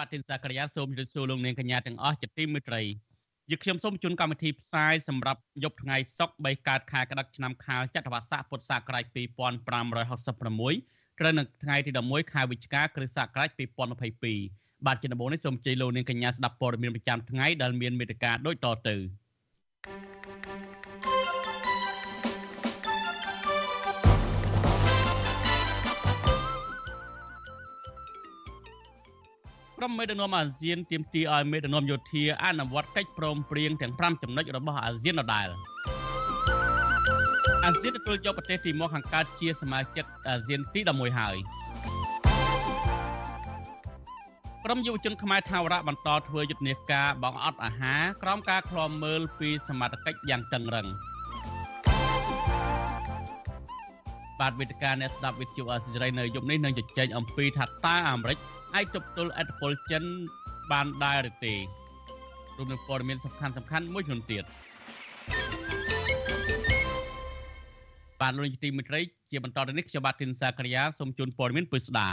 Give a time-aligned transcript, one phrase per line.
[0.00, 2.82] បាទខ្ញុំបាទធីនសាករិយាសូមជម្រាបសួរលោកនាងកញ្ញាទាំងអស់ជាទីមេត្រី
[3.50, 13.48] យើខ្ញុំសូមជូនកម្មវិធីផ្សាយសម្រាប់យប់ថ្ងៃសុក្រ3កើតខែកដិកឆ្នាំខាលចត្វាស័កពុទ្ធសករាជ2566ត្រូវនៅថ្ងៃទី11ខែវិច្ឆិកាគ្រិស្តសករាជ
[14.18, 18.96] 2022បាទជាដំបូងនេះសូមជ័យលោកនាងកញ្ញាស្ដាប់ព័ត៌មានប្រចាំថ្ងៃដែលមានមេត្តាដូចតទៅ
[29.82, 35.48] ក្រុមមេដឹកនាំអាស៊ានទាមទារឲ្យមេដឹកនាំយោធាអនុវត្តកិច្ចព្រមព្រៀងទាំង5ចំណុចរបស់អាស៊ានដដែល
[37.64, 41.36] អាស៊ានទទួលយកប្រទេសទីម៉ូខាងកើតជាសមាជិកអាស៊ានទី11ហើយ
[44.64, 50.86] ក្រុមយុវជនខ្មែរថាវរៈបន្តធ្វើយុទ្ធនាការបងអត់អាហារក្រោមការឃ្លាំមើលពីសមត្ថកិច្ចយ៉ាងតឹងរឹង
[54.40, 58.38] បាទវេទិកាអ្នកស្ដាប់វិទ្យុអសិរ័យនៅយប់នេះនឹងជជែកអំពីថាតើអាមេរិក
[58.74, 60.04] អាចទប់ទល់អធិបុលចិន
[60.72, 61.54] បានដែរឬទេ
[62.56, 64.44] រួមនឹងព័ត៌មានសំខាន់សំខាន់មួយចំនួនទៀត
[68.20, 69.00] បាទលោកនាយកទីមេត្រី
[69.30, 72.08] ជាបន្តទៅនេះខ្ញុំបាទទីនសាករិយាសូមជូនព័ត៌មានពិស្ដា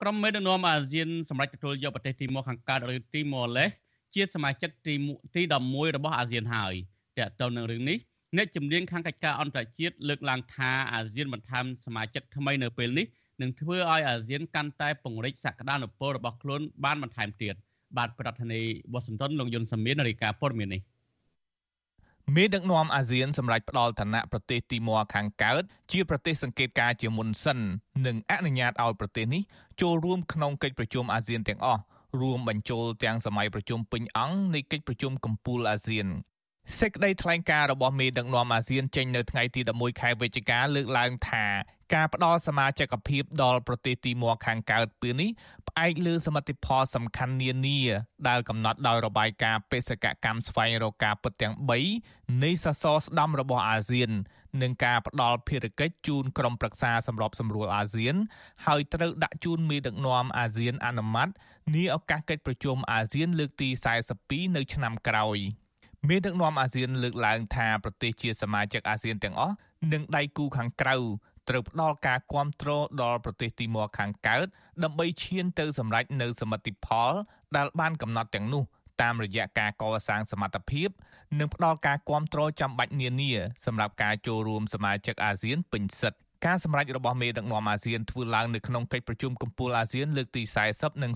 [0.00, 3.72] ក្រុមមេដឹកនាំអាស៊ានសម្រាប់ទទួលយកប្រទេសទីម៉ូខាងកើតឬទីម៉ូឡេស
[4.14, 4.94] ជាសមាជិកទី
[5.34, 6.74] ទី11របស់អាស៊ានហើយ
[7.18, 7.98] តើតើនឹងរឿងនេះ
[8.36, 13.06] អ្នកជំនាញខាងកិច្ចការអន្តរជាតិលើកឡើងថាអាស៊ានបន្ថែមសមាជិកថ្មីនៅពេលនេះ
[13.40, 17.54] នឹងធ្វើឲ្យអាស៊ានកាន់តែពង្រីកសក្តានុពលរបស់ខ្លួនបានបន្ថែមទៀត
[17.96, 20.82] បាទប្រធានាធិបតីវ៉ាស៊ីនតោនលោកយុនសាមៀនរាយការណ៍ព័ត៌មាននេះ
[22.34, 25.62] មេដឹកនាំអាស៊ានសម្រាប់ផ្ដាល់ឋានៈប្រទេសទីម៉ូខាងកើត
[25.92, 27.58] ជាប្រទេសសង្កេតការជាមុនសិន
[28.06, 29.42] និងអនុញ្ញាតឲ្យប្រទេសនេះ
[29.80, 31.82] ចូលរួមក្នុងកិច្ចប្រជុំអាស៊ានទាំងអស់
[32.20, 36.06] រួមបញ្ចូលទាំងសម័យប្រជុំពេញអង្គនៃកិច្ចប្រជុំកំពូលអាស៊ាន
[36.78, 41.44] សេចក្តីថ្លែងការណ៍របស់មេដឹកនាំអាស៊ានចេញនៅថ្ងៃទី11ខែវិច្ឆិកាលើកឡើងថា
[41.94, 45.30] ការផ្ដល់សមាជិកភាពដល់ប្រទេសទីម៉ូខាងកើតពេលនេះ
[45.68, 47.80] ផ្អែកលើសមិទ្ធផលសំខាន់នានា
[48.28, 51.54] ដែលកំណត់ដោយរបាយការណ៍បេសកកម្មស្វែងរកការពិតទាំង
[51.98, 54.10] 3នៃសសរស្តម្ភរបស់អាស៊ាន
[54.62, 58.14] និងការផ្ដល់ភារកិច្ចជូនក្រុមប្រឹក្សាសម្របសម្រួលអាស៊ាន
[58.66, 61.28] ហើយត្រូវដាក់ជូនមេដឹកនាំអាស៊ានអនុម័ត
[61.74, 63.68] នាឱកាសកិច្ចប្រជុំអាស៊ានលើកទី
[64.12, 65.38] 42នៅឆ្នាំក្រោយ
[66.08, 69.54] មេដឹកនាំអាស៊ានលើកឡើងថាប្រទេសជាសមាជិកអាស៊ានទាំងអស់
[69.92, 70.96] និងដៃគូខាងក្រៅ
[71.48, 74.46] ត្រូវផ្ដល់ការគ្រប់គ្រងដល់ប្រទេសទីម៉ូខាងកើត
[74.84, 77.12] ដើម្បីឈានទៅសម្រេចនៅសមិទ្ធផល
[77.56, 78.62] ដែលបានកំណត់ទាំងនោះ
[79.02, 80.88] តាមរយៈការកសាងសមត្ថភាព
[81.38, 83.32] និងផ្ដល់ការគ្រប់គ្រងចាំបាច់នានា
[83.66, 91.12] សម្រាប់ការចូលរួមសមាជិកអាស៊ានពេញសិទ្ធិការសម្រេចរបស់មេដឹកនាំអាស៊ានធ្វើឡើងនៅក្នុងកិច្ចប្រជុំកំពូលអាស៊ានលើកទី40និង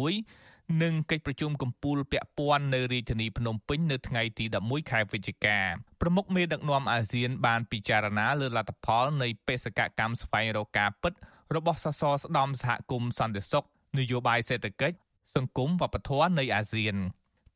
[0.00, 0.49] 41
[0.82, 5.58] និងកិច្ចប្រជុំកំពូលពាក់ព័ន្ធនៅរាជធានីភ្នំពេញនៅថ្ងៃទី11ខែវិច្ឆិកា
[6.00, 11.12] ប្រមុខមេដឹកនាំអាស៊ានបានពិចារណាលើលទ្ធផលនៃបេសកកម្មស្វែងរកការពិត
[11.56, 13.64] របស់សសរស្តម្ភសហគមន៍សន្តិសុខ
[13.98, 14.96] នយោបាយសេដ្ឋកិច្ច
[15.36, 16.96] សង្គមវប្បធម៌នៃអាស៊ាន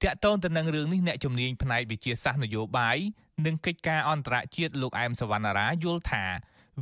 [0.02, 2.98] តាក់ទងទៅនឹងរឿងនេះអ្នកជំនាញផ្នែកវិទ្យាសាស្ត្រនយោបាយ
[3.46, 6.24] និងកិច្ចការអន្តរជាតិលោកអែមសវណ្ណារាយល់ថា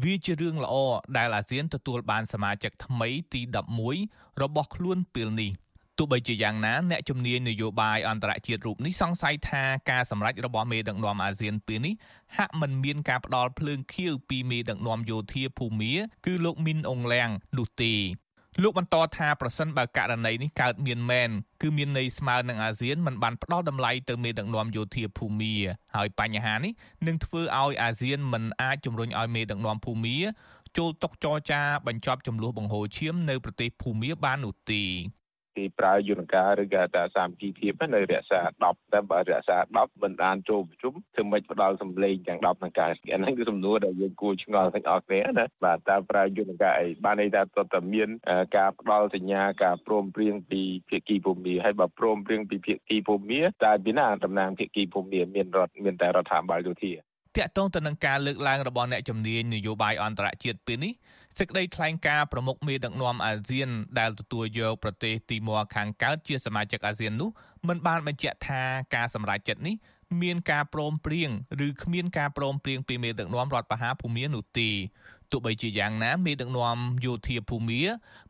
[0.02, 0.74] វាជារឿងល្អ
[1.16, 3.40] ដែលអាស៊ានទទួលបានសមាជិកថ្មីទី
[3.92, 5.52] 11របស់ខ្លួនពេលនេះ
[5.98, 11.94] ទោះបីជាយ៉ាងណាអ្នកជំនាញនយោបាយអន្តរជាតិរូបនេះសង្ស័យថាការសម្រេចរបស់មេដឹកនាំអាស៊ានពេលនេះ
[12.36, 15.92] ហាក់មិនមានការផ្ដល់ភ្លើងខៀវពីមេដឹកនាំយោធាភូមា
[16.26, 17.94] គឺលោកមីនអងលៀងនោះទេ
[18.62, 21.30] លោកបន្តថាប្រសិនបើករណីនេះកើតមានមែន
[21.62, 25.54] គឺមានន័យស្មើនឹងអាស៊ានមិនបានផ្ដល់តម្លៃទៅមេដឹកនាំយោធាភូមា
[25.94, 26.72] ហើយបញ្ហានេះ
[27.06, 30.16] នឹងធ្វើឲ្យអាស៊ានមិនអាចជំរុញឲ្យមេដឹកនាំភូមា
[30.76, 34.82] ចូលតុចរចាបញ្ចប់ចំនួនបង្ហូរឈាមនៅប្រទេសភូមាបាននោះទេ
[35.56, 48.08] គេប្រើយន្តការឬក៏ថាសាមគ្គីភាពនៅរក្សា10តែបើរក្សា10មិនបានចូលប្រជុំធ្វើម៉េចផ្ដល់សម្លេងទាំង10នឹងកើតអាហ្នឹងគឺសំណួរដែលយើងគួរឆ្ងល់ទាំងអស់គ្នាណាបាទតើប្រើយន្តការអីបានន័យថាតើតើមាន
[48.56, 56.92] ការផ្ដល់សញ្ញាការព្រមព្រៀងពីភាគីភូមិហើយបើព្រមព្រៀងពីភាគីភូមិតើពីណាតំណាងភាគីភូមិមានរដ្ឋមានតែរដ្ឋាភិបាលយោធា
[57.38, 60.92] តាក់ទងទៅនឹងការលើកឡើងរបស់អ្នកជំនាញនយោបាយអន្តរជាតិពេលនេះ
[61.38, 63.68] សេចក្តីថ្លែងការណ៍ប្រមុខមេដឹកនាំអាស៊ាន
[63.98, 67.30] ដែលទទួលយកប្រទេសទីម៉ូខាងកើតជាសមាជិកអាស៊ាននោះ
[67.68, 68.62] មិនបានបញ្ជាក់ថា
[68.94, 69.74] ការសម្រេចចិត្តនេះ
[70.22, 71.30] មានការព្រមព្រៀង
[71.66, 74.70] ឬគ្មានការព្រមព្រៀងពីមេដឹកនាំរដ្ឋបហាភូមានោះទេ
[75.30, 77.82] ទោះបីជាយ៉ាងណាមេដឹកនាំយោធាភូមា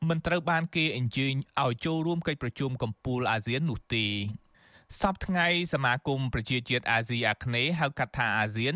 [0.08, 4.05] មិនត្រូវបានគេអញ្ជើញឲ្យចូលរួមកិច្ចប្រជុំកំពូលអាស៊ាននោះទេ
[5.00, 8.75] សប្តាហ៍ថ្ងៃសមាគមប្រជាជាតិអាស៊ីអាគ្នេយ៍ហៅកាត់ថាអាស៊ាន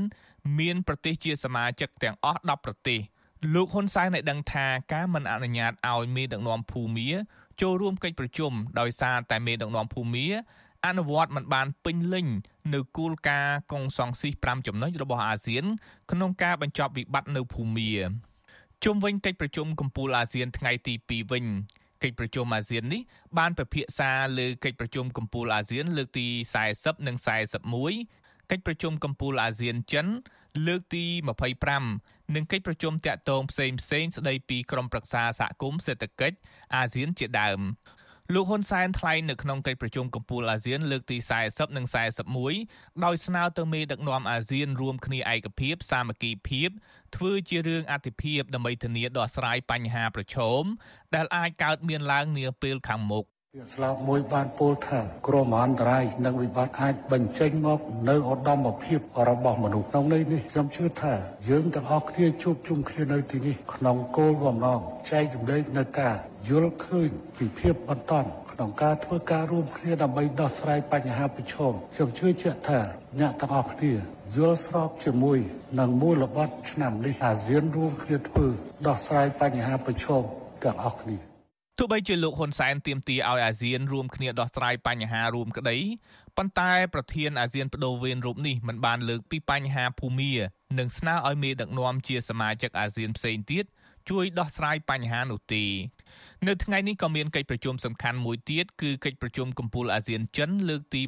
[0.58, 3.00] មានប្រទេសជាសមាជិកទាំងអស់10ប្រទេស
[3.54, 7.08] លោកហ៊ុនសែនបានដឹងថាការមិនអនុញ្ញាតឲ្យមេដឹកនាំភូមា
[7.60, 10.26] ចូលរួមកិច្ចប្រជុំដោយសារតែមេដឹកនាំភូមា
[10.87, 12.26] អនុវត្តមិនបានពេញលេញ
[12.75, 15.64] នៅគោលការណ៍កុងសង្ស៊ី5ចំណុចរបស់អាស៊ាន
[16.10, 17.90] ក្នុងការបញ្ចប់វិបត្តិនៅភូមា
[18.84, 21.44] ជុំវិញកិច្ចប្រជុំកំពូលអាស៊ានថ្ងៃទី2វិញ
[22.02, 23.02] កិច្ចប្រជុំអាស៊ាននេះ
[23.38, 26.26] បានពិភាក្សាលើកិច្ចប្រជុំកំពូលអាស៊ាន លើកទី
[26.66, 27.16] 40និង
[27.84, 30.06] 41កិច្ចប្រជុំកំពូលអាស៊ានចិន
[30.66, 31.04] លើកទី
[31.64, 36.37] 25 និងកិច្ចប្រជុំតាក់ទងផ្សេងផ្សេងស្ដីពីក្រមប្រឹក្សាសហគមន៍សេដ្ឋកិច្ច
[36.75, 37.61] អាស៊ានជាដើម
[38.34, 41.87] លោកហ៊ុនសែនថ្លែងនៅក្នុងកិច្ចប្រជុំកំពូលអាស៊ានលើកទី40និង
[42.44, 46.70] 41ដោយស្នើទៅមេដឹកនាំអាស៊ានរួមគ្នាឯកភាពសាមគ្គីភាព
[47.17, 50.62] ធ្វើជារឿងអតិភិបដើម្បីធានាដោះស្រាយបញ្ហាប្រឈម
[51.14, 53.36] ដែលអាចកើតមានឡើងនាពេលខាងមុខវា
[53.75, 61.14] ស្លោកមួយបានពោលថាគ្រោះមហន្តរាយនិងវិបត្តិអាចបញ្ចេញមកនៅឧត្តមភាពរបស់មនុស្សក្នុងន័យនេះខ្ញុំជឿថា
[61.49, 64.81] យើងទាំងអស់គ្នាជួបជុំគ្នានៅទីនេះក្នុងគោលបំណង
[65.11, 66.17] ចែករំលែកនៅការ
[66.49, 68.14] យល់ឃើញពីភាពបន្ត
[68.50, 72.81] ក្នុងការធ្វើការរួមគ្នាដើម្បីដោះស្រាយបញ្ហាប្រឈមខ្ញុំជឿជាក់ថា
[73.20, 73.93] អ្នកទាំងអស់គ្នា
[74.37, 75.38] យល់ស្របជាមួយ
[75.81, 78.47] នឹងមូលបត្រឆ្នាំនេះអាស៊ានរួមគ្នាធ្វើ
[78.87, 80.23] ដោះស្រាយបញ្ហាប្រឈម
[80.64, 81.25] ទាំងអស់គ្នា
[81.78, 85.76] ទោះបីជាលោកហ៊ុនសែនទាមទារឲ្យអាស៊ានរួមគ្នាដោះស្រាយបញ្ហារួមក្តី
[86.37, 90.32] ប៉ុន្តែប្រធានអាស៊ានបដូវវេនរូបនេះមិនបានលើកពីបញ្ហាភូមា
[90.78, 93.64] និងស្នើឲ្យមេដឹកនាំជាសមាជិកអាស៊ានផ្សេងទៀត
[94.11, 95.64] ជួយដោះស្រាយបញ្ហានោះទេ
[96.46, 101.00] នៅថ្ងៃនេះក៏មានកិច្ចប្រជុំសំខាន់មួយទៀតគឺកិច្ចប្រជុំកំពូលអាស៊ានចិនលើកទី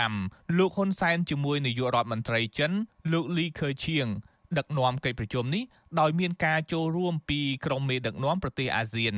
[0.00, 2.72] 25លោកហ៊ុនសែនជាមួយនាយករដ្ឋមន្ត្រីចិន
[3.12, 4.06] លោកលីខឺឈៀង
[4.58, 5.64] ដឹកនាំកិច្ចប្រជុំនេះ
[6.00, 9.16] ដោយមានការចូលរួមពីក្រុមមេដឹកនាំប្រទេសអាស៊ាន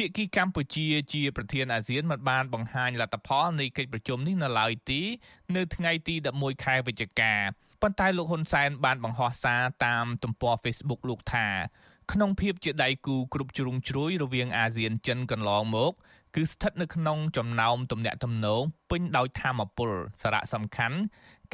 [0.00, 5.00] ភាគីកម្ពុជាជាប្រធានអាស៊ានមិនបានបង្ហាញលទ្ធផលនៃកិច្ចប្រជុំនេះនៅឡើយទេ
[5.56, 7.32] នៅថ្ងៃទី11ខែវិច្ឆិកា
[7.82, 11.46] ប៉ុន្តែលោកហ៊ុនសែនបានបង្ហោះសារតាមទំព័រ Facebook លោកថា
[12.12, 15.92] ក្នុងភាពជាដៃគូគ្រប់ជ្រុងជ្រោយរវាងអាស៊ានចិនកន្លងមក
[16.34, 19.90] គឺស្ថិតនៅក្នុងចំណោមទំនាក់ទំនងពេញដោយធម៌ពល
[20.22, 20.98] សារៈសំខាន់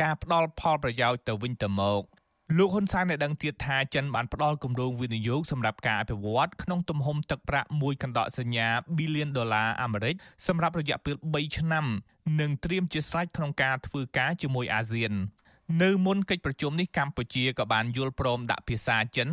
[0.00, 2.02] ការផ្ដល់ផលប្រយោជន៍ទៅវិញទៅមក
[2.54, 10.14] លោកហ៊ុនសែនបានដឹងទៀតថាចិនបានផ្ដល់គម្រោងវិនិយោគសម្រាប់ការអភិវឌ្ឍក្នុងទំហំទឹកប្រាក់មួយកណ្ដកសញ្ញាប៊ីលានដុល្លារអាមេរិក
[10.46, 11.86] សម្រាប់រយៈពេល3ឆ្នាំ
[12.40, 15.12] និងត្រៀមជាស្រេចក្នុងការធ្វើការជាមួយអាស៊ាន
[15.82, 19.28] នៅមុនកិច្ចប្រជុំនេះកម្ពុជាក៏បានយល់ព្រមដាក់ភាសាចិន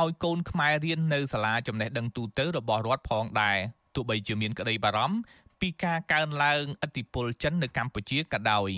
[0.00, 3.58] ឲ្យកូនខ្មែររៀននៅសាលាចំណេះដឹងទូទៅរបស់រដ្ឋផងដែរ
[3.94, 5.16] ទោះបីជាមានក្តីបារម្ភ
[5.60, 8.70] ពីការកើនឡើងឥទ្ធិពលចិននៅកម្ពុជាក៏ដោយ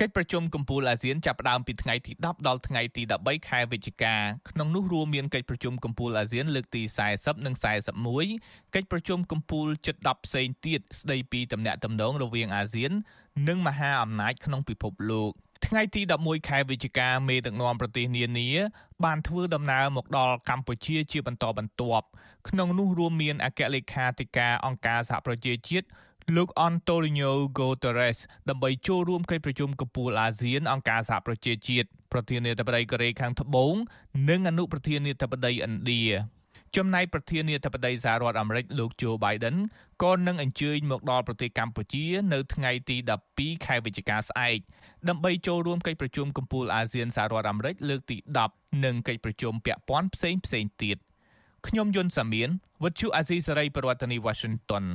[0.00, 4.14] កិច្ចប្រជុំកំពូលអាស៊ានចាប់ផ្ដើមពីថ្ងៃទី10ដល់ថ្ងៃទី13ខែវិច្ឆិកា
[4.50, 6.82] ក្នុងនោះរួមមានកិច្ចប្រជុំកំពូលអាស៊ានលើកទី
[7.14, 7.54] 40និង
[8.14, 12.92] 41កិច្ចប្រជុំកំពូលជិត10ផ្សេងទៀតស្ដីពីទំនាក់ទំនងរវាងអាស៊ាន
[13.48, 15.32] និងមហាអំណាចក្នុងពិភពលោក
[15.66, 18.48] ថ្ងៃទី11ខែវិច្ឆិកាមេដឹកនាំប្រទេសនានា
[19.04, 22.06] បានធ្វើដំណើរមកដល់កម្ពុជាជាបន្តបន្ទាប់
[22.48, 25.86] ក្នុងនោះរួមមានអគ្គលេខាធិការអង្គការសហប្រជាជាតិ
[26.34, 28.18] លោកអនតូលីញ៉ូហ្គូតេរ៉េស
[28.48, 33.74] ដើម្បីចូលរួមកិច្ចប្រជុំកំពូលអាស៊ានអង្គការសហប្រជាជាតិប្រធានាធិបតីកូរ៉េខាងត្បូង
[34.30, 36.02] និងអនុប្រធានាធិបតីឥណ្ឌា
[36.76, 39.56] ចំណែកប្រធានាធិបតីសហរដ្ឋអាមេរិកលោកโจ Biden
[40.02, 42.96] ក៏នឹងអញ្ជើញមកដល់ប្រទេសកម្ពុជា នៅថ្ងៃទី
[43.30, 44.58] 12ខែវិច្ឆិកាស្អែក
[45.08, 48.16] ដើម្បីចូលរួមកិច្ចប្រជុំកំពូលអាស៊ានសហរដ្ឋអាមេរិកលើកទី
[48.50, 50.96] 10និងកិច្ចប្រជុំពាក់ព័ន្ធផ្សេងផ្សេងទៀត
[51.66, 52.48] ខ្ញុំយុនសាមៀន
[52.84, 54.86] វិទ្យុអាស៊ីសេរីប្រធានាធិបតី Washington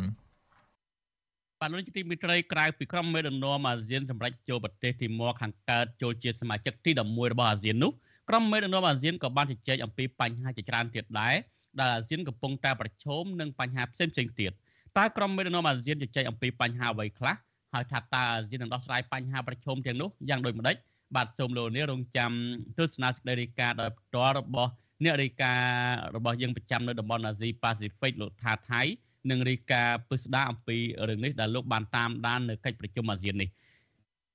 [1.63, 7.91] បាទលោកទីមិត្តរីក្រៅពីក្រុមមេដឹកនាំអាស៊ានសម្រាប់ចូលប្រទេសទីមកខាងកើតចូលជាសមាជិកទី11របស់អាស៊ាននោះ
[8.30, 11.36] ក្រុមមេដឹកនាំអាស៊ានក៏បានជជែកអំពីបញ្ហាជាច្រើនទៀតដែរ
[11.80, 14.51] ដែលអាស៊ានកំពុងតែប្រឈមនឹងបញ្ហាផ្សេងៗទៀត
[14.98, 17.36] តើក្រុមមេដឹកនាំអាស៊ានជជែកអំពីបញ្ហាអ្វីខ្លះ
[17.74, 20.75] ហើយថាតើអាស៊ាននឹងដោះស្រាយបញ្ហាប្រឈមទាំងនោះយ៉ាងដូចម្តេច
[21.15, 22.32] បាទសូមលោកនាងរងចាំ
[22.77, 24.72] ទស្សនាសេចក្តីរាយការណ៍ដោយផ្ទាល់របស់
[25.03, 28.82] អ្នករាយការណ៍របស់យើងប្រចាំនៅតំបន់អាស៊ីប៉ាស៊ីហ្វិកលោកថាថៃ
[29.30, 30.78] នឹងរាយការណ៍ពិស្ដារអំពី
[31.10, 33.50] រឿងនេះដែលលោកបានតាមដាននៅកិច្ចប្រជុំអាស៊ាននេះ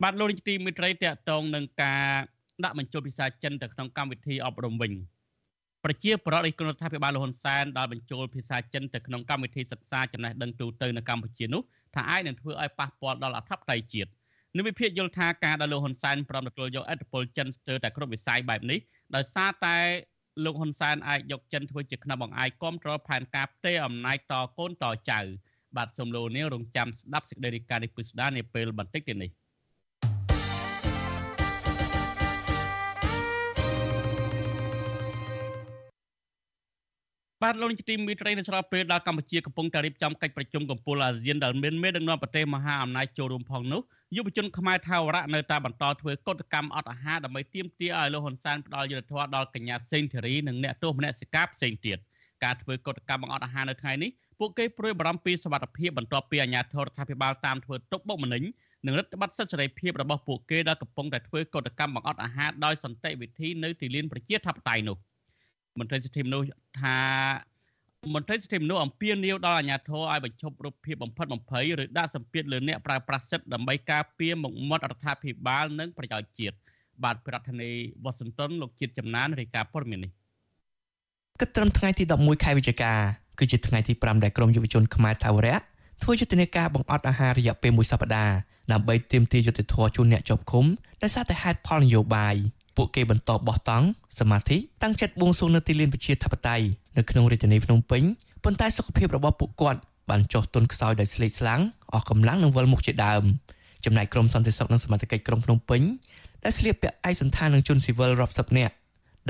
[0.03, 2.05] បាទលោកនាយកទីមេត្រីតកតងនឹងការ
[2.65, 4.93] ដាក់បញ្ចូលភាសាចិនទៅក្នុងកម្មវិធីអប់រំវិញ
[5.85, 11.63] ប្រជាប្រដ្ឋនៃគុណរដ្ឋាភិបាលលហ៊ុនសែនដល់បញ្ចូលភាសាចិនទៅក្នុងកម្មវិធីសិក្សាចំណេះដឹងទូទៅនៅកម្ពុជានោះ
[11.95, 14.11] ថាអាចនឹងធ្វើឲ្យប៉ះពាល់ដល់អធិបតេយ្យជាតិ
[14.59, 18.79] និវិភាគយល់ថាការដែលលោកហ៊ុនសែនព្រមទទួលយកអធិបតេយ្យចិនស្ទើរតែគ្រប់វិស័យបែបនេះ
[19.15, 19.77] ដោយសារតែ
[20.45, 25.21] លោកហ៊ុនសែនអាចយកចិនធ្វើជាខ្នងបង្អែកគ្រប់គ្រងផែនការផ្ទេរអំណាចតកូនតចៅ
[25.77, 29.31] បាទសូមលោកនាងរងចាំស្ដាប់សេចក្តីរាយការណ៍នេះពិស្ដារនាពេលបន្តិចទៀតនេះ
[37.43, 43.81] បាទលោកនាយកទីមេត្រីនៅស្របពេលដែលកម្ពុជាកំពុងតែរៀបចំកិច្ចប្រជុំកំពូលអាស៊ានដែលមានមេដឹកនាំប្រទេសមហាអំណាចចូលរួមផងនោះ
[44.17, 51.99] យុវជនខ្មែរថាវរៈនៅតែបន្តធ្វើកតកម្មអត់អាហារដើម្បីទាមទារឲ្យលោកហ៊ុនសែនផ្ដល់យុត្តិធម៌ដល់កញ្ញាសេងធីរីនិងអ្នកទោសមនសិការផ្សេងទៀត
[52.45, 58.43] ការធ្វើកតកម្មបង្អត់អាហារនៅថ្ងៃនេះពួកគេព្រួយបារម្ភពីសវត្ថិភាពបន្ទាប់ពីអាជ្ញាធររដ្ឋាភិបាលតាមធ្វើទុកបុកម្នេញ
[58.87, 64.97] និងរដ្ឋបတ်សិទ្ធិសេរីភាពរបស់ពួកគេដែលកំពុងតែធ្វើកតកម្មបង្អត់អាហារដោយសន្តិវិធីនៅទីលានប្រជាធិបតេយ្យនោះ
[65.79, 66.47] មន្ត្រីសិទ្ធិមនុស្ស
[66.81, 66.99] ថា
[68.15, 76.57] មន្ត្រីសិទ្ធិមនុស្សអំពាវនាវដល់អាជ្ញាធរឲ្យបញ្ឈប់រូបភាពបំផិតបំភ័យឬដាក់សម្ពាធលើអ្នកប្រើប្រាស់សិទ្ធិដើម្បីការពារមុខមាត់រដ្ឋាភិបាលនិងប្រយោជន៍ជាតិ
[77.05, 80.13] បាទប្រធានាធិបតីវ៉ាស៊ីនតោនលោកជាតិចំណានរាយការណ៍ព័ត៌មាននេះ
[81.41, 82.93] គិតត្រឹមថ្ងៃទី11ខែវិច្ឆិកា
[83.39, 85.57] គឺជាថ្ងៃទី5ដែលក្រមយុវជនខ្មែរថាវរៈ
[86.03, 88.37] ធ្វើយុទ្ធនាការបង្អត់អាហាររយៈពេលមួយសប្តាហ៍
[88.73, 90.65] ដើម្បីទាមទារយុត្តិធម៌ជូនអ្នកជាប់ឃុំ
[91.03, 92.37] ដោយសារតែហេតុផលនយោបាយ
[92.77, 93.87] ពួកគេបន្តបោះតង់
[94.21, 96.65] សមាធិតាំងចិត្តបួងសួងនៅទីលានប្រជាធិបតេយ្យ
[96.97, 98.03] នៅក្នុងរាជធានីភ្នំពេញ
[98.45, 99.81] ប៉ុន្តែសុខភាពរបស់ពួកគាត់
[100.11, 101.61] បានចុះទន់ខ្សោយដោយស្លេកស្លាំង
[101.93, 103.23] អស់កម្លាំងនិងវិលមុខជាដើម
[103.85, 105.83] ចំណែកក្រុមសន្តិសុខនិងសមាជិកក្រុងភ្នំពេញ
[106.45, 108.75] ដែលស្លៀកពាក់ឯកសន្តាននឹងជនស៊ីវិលរាប់សិបនាក់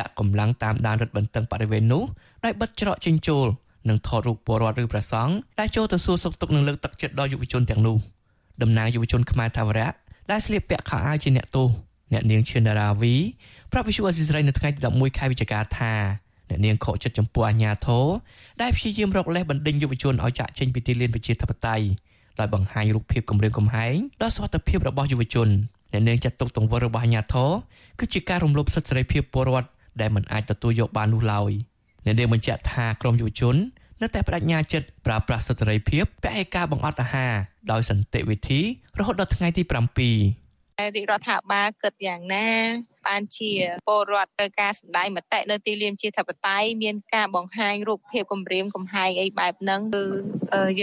[0.00, 2.04] ដាក់កម្លាំងតាមដានរឹតបន្តឹងបរិវេណនោះ
[2.44, 3.46] ដោយបិទច្រកចេញចូល
[3.88, 7.96] និងថតរូបពលរដ្ឋឬព្រះសង្ឃដែលចូលទៅសួរសុខទុក្ខនិងលើកទឹកចិត្តដល់យុវជនទាំងនោះ
[8.62, 9.92] តំណាងយុវជនខ្មែរថាវរៈ
[10.30, 11.66] ដែលស្លៀកពាក់ខោអាវជាអ្នកទោស
[12.12, 13.14] អ្នកនាងឈិនដារាវី
[13.72, 15.92] ប្រាប់វិសុអេស៊ីសរ៉ៃនៅថ្ងៃទី11ខែវិច្ឆិកាថា
[16.48, 18.06] អ្នកនាងខកចិត្តចំពោះអាញាធរ
[18.62, 21.86] ដែលព្យាយាមរកលេសបណ្ដេញយុវជនឲ្យចាក់ចេញពីទីលានប្រជាធិបតេយ្យ
[22.38, 25.48] ដោយបង្ហាញរូបភាពគម្រាមកំហែងដល់សុខភាពរបស់យុវជន
[25.92, 27.50] អ្នកនាងចាត់ទុកទង្វើរបស់អាញាធរ
[27.98, 29.68] គឺជាការរំលោភសិទ្ធិសេរីភាពពលរដ្ឋ
[30.00, 31.50] ដែលមិនអាចទទួលយកបាននោះឡើយ
[32.04, 33.56] អ្នកនាងបញ្ជាក់ថាក្រមយុវជន
[34.02, 37.32] នៅតែបដិញ្ញាចិត្តប្រើប្រាស់សិទ្ធិសេរីភាពពហិការបង្អត់អាហារ
[37.72, 38.60] ដោយសន្តិវិធី
[38.98, 40.45] រហូតដល់ថ្ងៃទី7
[40.78, 42.48] រាជរដ្ឋាភិបាលគិតយ៉ាងណា
[43.06, 43.52] បានជា
[43.86, 50.04] ពលរដ្ឋត្រូវការសម្ដែងមតិនៅទីលានជាធិបតេយ្យមានការបង្ហាញរូបភាពគម្រាមកំហែងអីបែបហ្នឹងគឺ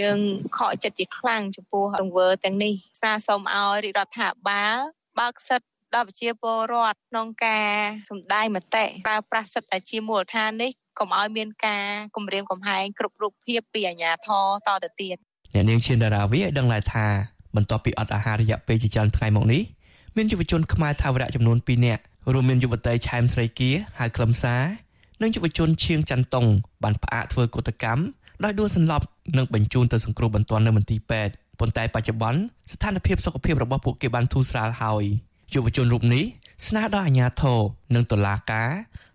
[0.00, 0.18] យើង
[0.56, 4.76] ខកចិត្តជាខ្លាំងចំពោះទង្វើទាំងនេះស្នើសុំឲ្យរាជរដ្ឋាភិបាល
[5.20, 7.72] បើកសិទ្ធិដល់ប្រជាពលរដ្ឋក្នុងការ
[8.10, 11.86] សម្ដែងមតិប្រើប្រាស់សិទ្ធិជាមូលដ្ឋាននេះកុំឲ្យមានការ
[12.16, 15.16] គម្រាមកំហែងគ្រប់រូបភាពពីអាជ្ញាធរតទៅទៀត
[15.54, 17.06] អ្នកនាងឈៀនដារាវីឲ្យដឹងដែរថា
[17.56, 19.62] បន្ទាប់ពីអត់អាហាររយៈពេលជាច្រើនថ្ងៃមកនេះ
[20.15, 22.01] មានយុវជនខ្មែរថាវរៈចំនួន2នាក់
[22.33, 23.69] រួមមានយុវតីឆែមស្រីគៀ
[23.99, 24.63] ហៅខ្លឹមសារ
[25.21, 26.45] និងយុវជនឈៀងច័ន្ទតុង
[26.83, 28.03] បានផ្អាកធ្វើកុតកម្ម
[28.43, 29.05] ដោយដួលសន្លប់
[29.37, 32.39] និងបញ្ជូនទៅសង្គ្រោះបន្ទាន់នៅមន្ទីរពេទ្យប៉ុន្តែបច្ចុប្បន្ន
[32.71, 35.03] ស្ថានភាពសុខភាពរបស់ពួកគេបានធូរស្រាលហើយ
[35.53, 36.23] យុវជនរូបនេះ
[36.67, 37.59] ស្នើដល់អាជ្ញាធរ
[37.95, 38.71] និងតុលាការ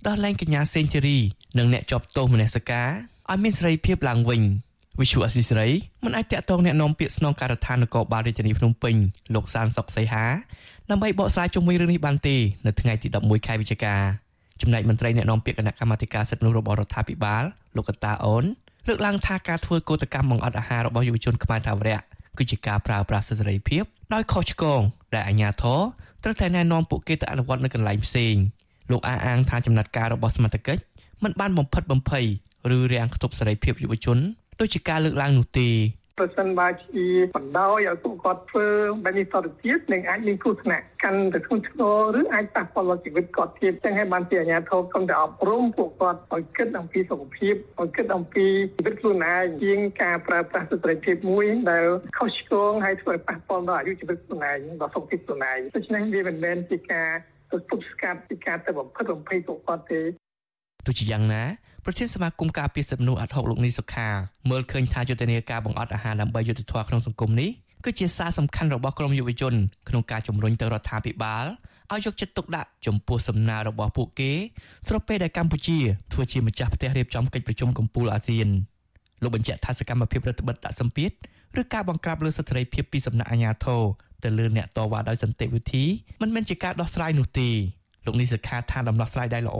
[0.07, 1.19] ដោះលែងកញ្ញាសេងធីរី
[1.59, 2.89] និងអ្នកជាប់ទោសមនសិការ
[3.31, 4.43] ឲ្យមានសេរីភាពឡើងវិញ
[5.01, 5.71] វិសុអស៊ីសេរី
[6.05, 8.95] មិនអាចតាក់ទងแนะនាំពាក្យស្នងការដ្ឋាននគរបាលរាជធានីភ្នំពេញ
[9.35, 10.27] លោកសានសុកសីហា
[10.92, 13.96] ដើម្បីបកស្រាយជុំវិញរឿងនេះបានទេនៅថ្ងៃទី11ខែវិច្ឆិកា
[14.62, 17.44] ចំណែកមន្ត្រីអ្នកនាំពាក្យគណៈកម្មាធិការសិទ្ធិមនុស្សរបស់រដ្ឋាភិបាល
[17.76, 18.44] លោកកតាអូន
[18.88, 22.00] លើកឡើងថាការធ្វើកោតកម្មបង្អត់អាហាររបស់យុវជនខ្មែរថាវរៈ
[22.38, 24.82] គឺជាការប្រើប្រាស់សិទ្ធិសេរីភាពដោយខុសឆ្គង
[25.14, 25.80] ដែលអាជ្ញាធរ
[26.24, 28.36] ត្រូវតែណែនាំពួកគេទៅអនុវត្តនៅកន្លែងផ្សេង
[28.92, 30.82] លោកអះអាងថាចំណាត់ការរបស់សមត្ថកិច្ច
[31.24, 32.26] មិនបានបំផិតបំភ័យ
[32.76, 34.18] ឬរាំងខ្ទប់សេរីភាពយុវជន
[34.60, 35.70] ដូចជាការលើកឡើងនោះទេ
[36.20, 38.68] ប្រសិនបើជាបណ្ដោយឲ្យពួកគាត់ធ្វើ
[39.04, 41.82] បែបនេះតទៅទៀតនឹងអាចមានគ្រោះថ្នាក់កាន់ទៅធ្ងន់ធ្ង
[42.16, 48.46] រឬអាចប៉ះពាល់ដល់ជីវិតគាត់ទៀតចឹងហើយបានជាអាជ្ញាធរគំតែអប់រំពួកគាត់ឲ្យគិតអំពីសុខភាពឲ្យគិតអំពី
[48.78, 51.86] ជីវិតខ្លួនឯងជាងការប្រើប្រាស់សិទ្ធិភាពមួយដែល
[52.18, 57.10] ខុសឆ្គងហើយធ្វើឲ្យប៉ះពាល់ដល់អាយុជីវិតខ្លួនឯងដល់សុខភាពខ្លួនឯងដូច្នេះវាមិនមែនជាការ
[57.52, 60.02] ទៅទប់ស្កាត់ពីការទៅបំផិតបំភ័យពួកគាត់ទេ
[60.86, 61.44] ទោះជាយ៉ាងណា
[61.86, 64.08] ប្រធានសមាគមការពារសិទ្ធិមនុស្សអាត់ហុកលោកនីសុខា
[64.50, 67.50] មើលឃើញថាយុទ្ធនាការបង្អត់អាហារដើម្បីយុត្តិធម៌ក្នុងសង្គមនេះ
[67.86, 69.54] គឺជាសារសំខាន់របស់ក្រមយុវជន
[69.90, 71.46] ក្នុងការជំរុញទៅរដ្ឋាភិបាល
[71.92, 74.32] ឲ្យយកចិត្តទុកដាក់ចំពោះសំណើរបស់ពួកគេ
[74.88, 75.78] ស្របពេលដែលកម្ពុជា
[76.14, 78.48] ធ្វើជាម្ចាស់ផ្ទះរៀបចំកិច្ចប្រជុំកំពូលអាស៊ាន
[79.22, 81.12] លោកបញ្ជាក់ថាសកម្មភាពរដ្ឋបិទដាក់សម្ពាធ
[81.60, 83.82] ឬការបង្ក្រាបលើសិទ្ធិសេរីភាពពីសំណាក់អាជ្ញាធរ
[84.24, 85.86] ទៅលើអ្នកតវ៉ាដោយសន្តិវិធី
[86.22, 87.50] មិនមែនជាការដោះស្រាយនោះទេ
[88.06, 89.60] លោកនេះសិក្ខាថាដំណោះស្រាយដែលល្អ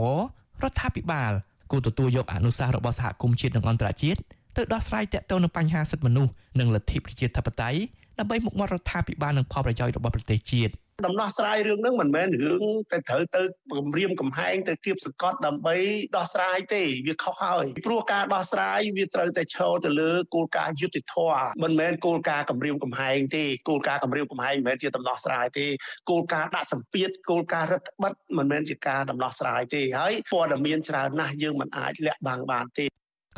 [0.62, 1.32] រដ្ឋាភិបាល
[1.70, 4.20] គួរទទួលយកអនុសាសន៍របស់សហគមន៍ជាតិនិងអន្តរជាតិ
[4.56, 7.80] ទៅដោះស្រាយទាក់ទងនឹងបញ្ហាសិទ្ធិមនុស្សនិងលទ្ធិប្រជាធិបតេយ្យ
[8.18, 10.72] ដើម្បីមុខមាត់រដ្ឋាភិបាលនិងផលប្រយោជន៍របស់ប្រទេសជាតិ
[11.06, 13.42] ដំណោះស្រាយរឿងហ្នឹងមិនមែនរឿងតែត្រូវទៅ
[13.72, 15.76] គម្រាមកំហែងទៅគៀបសង្កត់ដើម្បី
[16.16, 25.66] ដោះស្រាយទេវាខុសហើយព្រោះការដោះស្រាយវាត្រូវតែឈរទៅលើគោលការណ៍យុត្តិធម៌មិនមែនគោលការណ៍គម្រាមកំហែងទេគោលការណ៍គម្រាមកំហែងមិនមែនជាដំណោះស្រាយទេ
[26.10, 32.86] គោលការណ៍ដាក់សម្ពាធគោលការណ៍រដ្ឋបិទមិនមែនជាការដំណោះស្រាយទេហើយព័ត៌មានច្រើនណាស់យើងមិនអាចលាក់បាំងបានទេ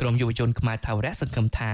[0.01, 1.73] ក្រមយុវជនខ្មែរថាវរៈសង្ឃឹមថា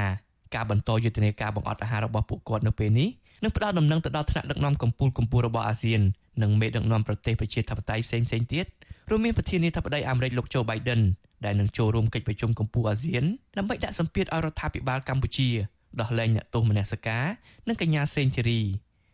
[0.55, 3.09] ការបន្តយុទ្ធនាការបង្អត់អាហាររបស់ពួកគាត់នៅពេលនេះ
[3.43, 6.01] និងផ្ដល់ដំណឹងទៅដល់ថ្នាក់ដឹកនាំកម្ពុជាកម្ពុជារបស់អាស៊ាន
[6.43, 8.65] និងមេដឹកនាំប្រទេសប្រជាធិបតេយ្យផ្សេងផ្សេងទៀត
[9.09, 11.01] រួមមានប្រធានាធិបតីអាមេរិកលោកโจ Biden
[11.45, 13.23] ដែលនឹងចូលរួមកិច្ចប្រជុំកម្ពុជាអាស៊ាន
[13.57, 15.49] ដើម្បីដាក់សម្ពាធឲ្យរដ្ឋាភិបាលកម្ពុជា
[16.01, 17.25] ដោះលែងអ្នកទោសមនសិការ
[17.67, 18.61] និងកញ្ញាសេងធីរី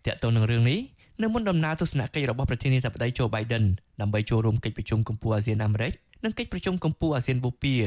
[0.05, 0.79] ទាក់ទងនឹងរឿងនេះ
[1.21, 3.65] នៅមុនដំណើរទស្សនកិច្ចរបស់ប្រធានាធិបតី Joe Biden
[4.01, 7.79] ដើម្បីចូលរួមកិច្ចប្រជុំកម្ពុជាអាស៊ានអាមេរិកនិងកិច្ចប្រជុំកម្ពុជាអាស៊ានបូព៌ា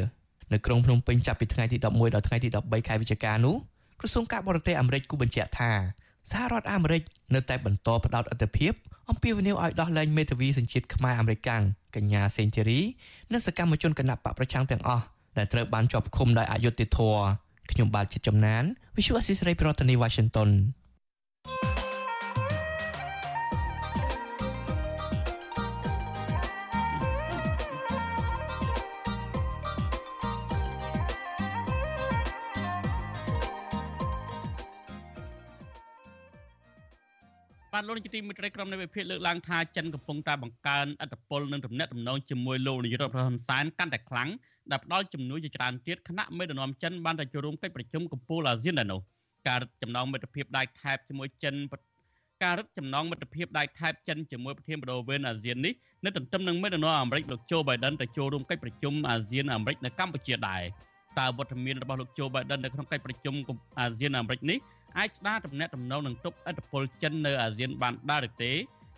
[0.52, 3.56] នៅក្រុងភ្នំពេញចាប់ពីថ្ងៃទី11ដល់ថ្ងៃទី13ខែវិច្ឆិកានោះ
[4.00, 5.72] ក្រសួងការបរទេសអាមេរិកគូបញ្ជាក់ថា
[6.30, 7.02] សហរដ្ឋអាមេរិក
[7.34, 8.72] នៅតែបន្តផ្ដោតអធិភាព
[9.10, 11.62] អំពាវនាវឲ្យដោះលែងមេធាវីសញ្ជាតិខ្មែរអាមេរិកាំង
[11.96, 12.80] កញ្ញាសេងធីរី
[13.32, 15.04] និងសកម្មជនគណៈបកប្រឆាំងទាំងអស់
[15.36, 17.22] ដែលត្រូវបានជាប់ឃុំដោយអយុត្តិធម៌
[17.70, 18.62] ខ្ញុំបាទជាចំណាន
[18.96, 20.50] Visual Assisray ប្រធានាទី Washington
[37.77, 44.29] បាទលោកនាយកទីមេត្រីក្រុមនៃវិភាគលើកឡើងថាចិនកំពុងតែបង្កើនអធិបុលនិងទំនាក់ទំនងជាមួយលោកនាយរដ្ឋមន្ត្រីហ៊ុនសែនកាន់តែខ្លាំង
[44.71, 49.01] ដែលផ្ដល់ជំនួយជាច្រើនទៀតគណៈមេដឹកនាំចិនបានទៅចូលរួមកិច្ចប្រជុំកំពូលអាស៊ានដែរនោះ
[49.47, 51.55] ការរឹតចំណងមិត្តភាពដៃថែបជាមួយចិន
[52.43, 55.73] ការរឹតចំណងមិត្តភាពដៃថែបចិនជាមួយប្រធានបដូវវេនអាស៊ាននេះ
[56.05, 60.63] នៅទន្ទឹមនឹងមេដឹកនាំអាមេរិកលោកโจ Biden ទៅចូលរួមកិច្ចប្រជុំអាស៊ានអាមេរិកនៅកម្ពុជាដែរ
[61.19, 63.35] តើវត្តមានរបស់លោកโจ Biden នៅក្នុងកិច្ចប្រជុំ
[63.79, 64.57] អាស៊ានអាមេរិកនេះ
[64.96, 68.52] អាចស្ដារទំនាក់ទំនងនឹងទប់ឥទ្ធិពលចិននៅអាស៊ានបានដែរឬទេ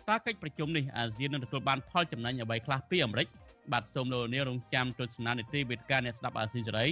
[0.09, 3.27] តើកិច្ចប្រជុំនេះអាស៊ាននឹងទទួលបានផលចំណេញអ្វីខ្លះពីអាមេរិក
[3.71, 6.87] បាទសូមលោកនាងរងចាំទស្សនានីតិវេទិកាអ្នកស្ដាប់អាស៊ីសេរី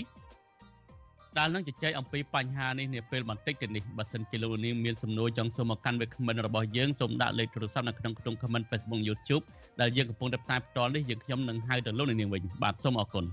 [1.38, 9.44] ដែលនឹងជជែកអំពីបញ្ហានេះនាពេលបន្តិចទៀតនេះបើសិនជាលោកនាងមានសំណួរចង់សូមមកកាន់វាគ្មិនរបស់យើងសូមដាក់លេខទូរស័ព្ទនៅក្នុងខ្ទង់ comment Facebook YouTube
[9.82, 13.25] ដែលយើងកំពុងតែផ្សាយផ្ទាល់នេះយើងខ្ញុំនឹងហៅទៅលោកនាងវិញបាទសូមអរគុណ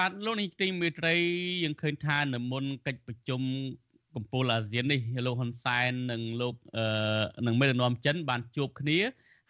[0.00, 1.14] បាទលោកនាយទីមេត្រី
[1.64, 3.40] យើងឃើញថានៅមុនកិច្ចប្រជុំ
[4.14, 8.98] កំពូលអាស៊ាននេះលោកហ៊ុនសែននិងលោកអឺនិងមេដឹកនាំចិន បានជួបគ្នា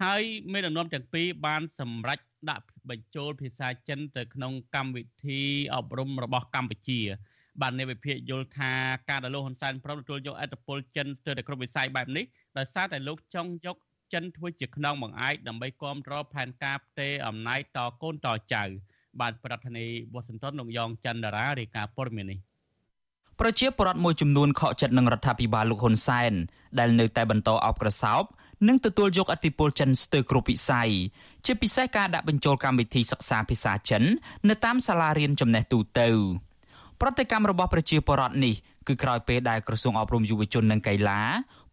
[0.04, 0.22] ហើយ
[0.52, 2.18] មេដឹកនាំទាំងពីរបានសម្រេច
[2.50, 5.40] ដាក់បញ្ចូលភាសាចិនទៅក្នុងកម្មវិធី
[5.74, 7.00] អប់រំរបស់កម្ពុជា
[7.60, 8.72] បាននៃវិភាគយល់ថា
[9.10, 12.24] ការដែលលោកហ៊ុនសែនប្រមទទួលយកអធិបុលចិនស្ទើរតែគ្រប់វិស័យបែបនេះ
[12.58, 13.76] ដោយសារតែលោកចង់យក
[14.12, 18.64] ចិនធ្វើជាខ្នងបង្អែកដើម្បីគ្រប់គ្រងផែនការផ្ទេរអំណាចតកូនតចៅ
[19.20, 22.38] បាទប្រធានាធិបតីវ៉ាស៊ីនតោនលោកយ៉ងច័ន្ទរារាយការណ៍ព័ត៌មាននេះ
[23.40, 26.32] ប្រជាពលរដ្ឋមួយចំនួនខកចិត្តនឹងរដ្ឋាភិបាលលោកហ៊ុនសែន
[26.78, 28.22] ដែលនៅតែបន្តអោបក្រសោប
[28.68, 30.90] និងទទួលយកអធិបុលចិនស្ទើរគ្រប់វិស័យ
[31.46, 34.02] ជាពិសេសការដាក់បញ្ចូលកម្មវិធីសិក្សាភាសាចិន
[34.48, 36.08] នៅតាមសាលារៀនចំណេះទូទៅ
[37.00, 38.54] ប្រតិកម្មរបស់ប្រជាពលរដ្ឋនេះ
[38.88, 41.20] គឺក្រោយពេលដែលក្រសួងអប់រំយុវជននិងកីឡា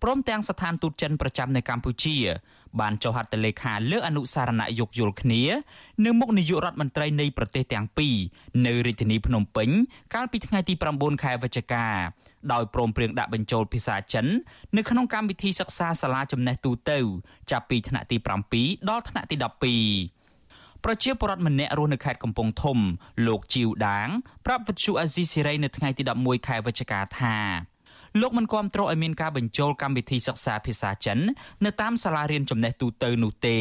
[0.04, 2.16] ព្រមទាំងស្ថានទូតចិនប្រចាំនៅកម្ពុជា
[2.80, 5.42] បានចុះហត្ថលេខាលើអនុសារណៈយោគយល់គ្នា
[6.06, 8.16] នៅមុខនាយករដ្ឋមន្ត្រីនៃប្រទេសទាំងពីរ
[8.66, 9.70] នៅរាជធានីភ្នំពេញ
[10.14, 11.86] កាលពីថ្ងៃទី9ខែវិច្ឆិកា
[12.54, 14.26] ដោយព្រមព្រៀងដាក់បញ្ចូលភាសាចិន
[14.78, 17.00] នៅក្នុងកម្មវិធីសិក្សាសាលាចំណេះទូទៅ
[17.52, 18.18] ចាប់ពីថ្នាក់ទី
[18.54, 19.36] 7ដល់ថ្នាក់ទី
[20.12, 22.78] 12ប្រជាពលរដ្ឋម្នាក់រស់នៅខេត្តកំពង់ធំ
[23.28, 24.08] លោកជីវដាង
[24.46, 27.38] ប្រាប់វិទ្យុអាស៊ីសេរីនៅថ្ងៃទី11ខែវិច្ឆិកាថា
[28.22, 31.20] លោកមិនគាំទ្រឲ្យមានការបញ្ចូលកម្មវិធីសិក្សាភាសាចិន
[31.66, 33.60] នៅតាមសាលារៀនចំណេះទូទៅនោះទេ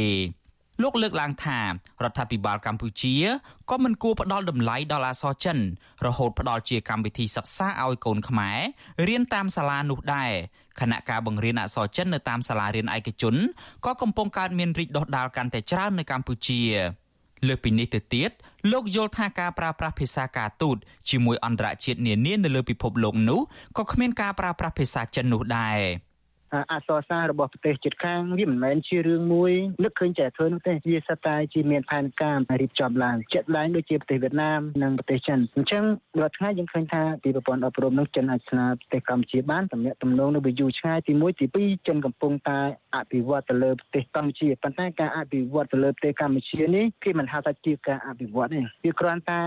[0.82, 3.14] លោកលើកឡើងថារដ្ឋាភិបាលកម្ពុជា
[3.70, 5.58] ក៏មិនគួរផ្ដល់តម្លៃដល់អក្សរចិន
[6.06, 8.58] រហូតផ្ដល់ជាកម្មវិធីសិក្សាឲ្យកូនខ្មែរ
[9.08, 10.32] រៀនតាមសាលានោះដែរ
[10.80, 13.34] ខណៈការបង្រៀនអក្សរចិននៅតាមសាលារៀនឯកជន
[13.84, 16.62] ក៏កំពុងកើតមានរីកដុះដាលកាន់តែច្រើននៅកម្ពុជា
[17.46, 18.30] លើពីនេះទៅទៀត
[18.72, 20.76] លោកយល់ថាការប្រើប្រាស់ភាសាការទូត
[21.10, 23.40] ជាមួយអន្តរជាតិនានានៅលើពិភពលោកនោះ
[23.78, 25.78] ក៏គ្មានការប្រើប្រាស់ភាសាចិននោះដែរ
[26.72, 29.52] អសរសាស្ត្ររបស់ប្រទេសជិតខាងវាមិនមែនជារឿងមួយ
[29.84, 35.84] នឹកឃើញតែធ្វើនោះទេវាសិតតែជាមានផែនការរៀបចំឡើងជាក់ឡើងដូចជាប្រទេសវៀតណាមនិងប្រទេសចិនអញ្ចឹង
[36.20, 42.58] រាល់ថ្ងៃយើងឃើញថាពីប្រព័ន្ធអប់រំនឹងចិនអាចស្នើប្រទេសកម្ពុជាបានតំណាក់តំណងនៅវាយូរឆ្ងាយទី1ទី2ចិនកំពុងតែ
[42.96, 49.42] អភិវឌ្ឍទៅលើប្រទេសកម្ពុជាប៉ុន្តែការអភិវឌ្ឍទៅលើប្រទេសកម្ពុជានេះគេមិនហៅថាជាការអភិវឌ្ឍទេវាគ្រាន់តែ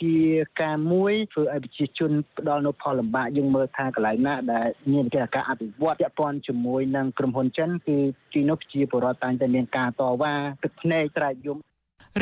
[0.00, 0.14] ជា
[0.62, 7.96] ការមួយធ្វើឲ្យប្រជាជនផ្ដល់នូវផលលំបាកយើងមើលថាកន្លែងណាដែលមានការអភិវឌ្ឍពាក់ព័ន្ធជាមួយនឹងក្រុមហ៊ុនចិនគឺ
[8.32, 11.58] ទីនោះជាបរិវត្តតែងតែមានការតវ៉ាទឹកភ្នែកត្រែកយំ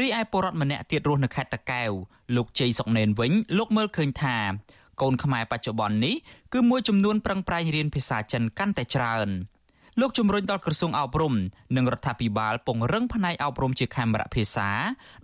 [0.01, 1.91] រីឯពលរដ្ឋម្នាក់ទៀតរស់នៅខេត្តតាកែវ
[2.37, 4.37] លោកជ័យសុកណេនវិញលោកមើលឃើញថា
[5.03, 6.15] កូនខ្មែរបច្ចុប្បន្ននេះ
[6.53, 9.31] គឺមួយចំនួនប្រឹងប្រែងរៀនភាសាចិនកាន់តែច្រើន
[10.01, 11.35] លោកជំរុញដល់ក្រសួងអប់រំ
[11.77, 14.69] និងរដ្ឋាភិបាលពង្រឹងផ្នែកអប់រំជាខេមរៈភាសា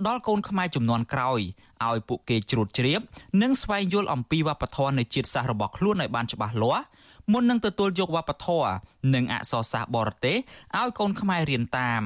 [0.06, 1.40] ដល់កូនខ្មែរចំនួនក្រោយ
[1.88, 3.00] ឲ្យពួកគេជ្រួតជ្រាប
[3.42, 6.84] និងស្វែងយល់អំពីវប្បធម៌នៃជាតិសាសន៍របស់ខ្លួនឲ្យបានច្បាស់លាស់
[7.32, 8.70] មុននឹងទទួលយកវប្បធម៌
[9.14, 10.36] និងអក្សរសាស្ត្របរទេស
[10.78, 12.04] ឲ្យកូនខ្មែររៀនតាម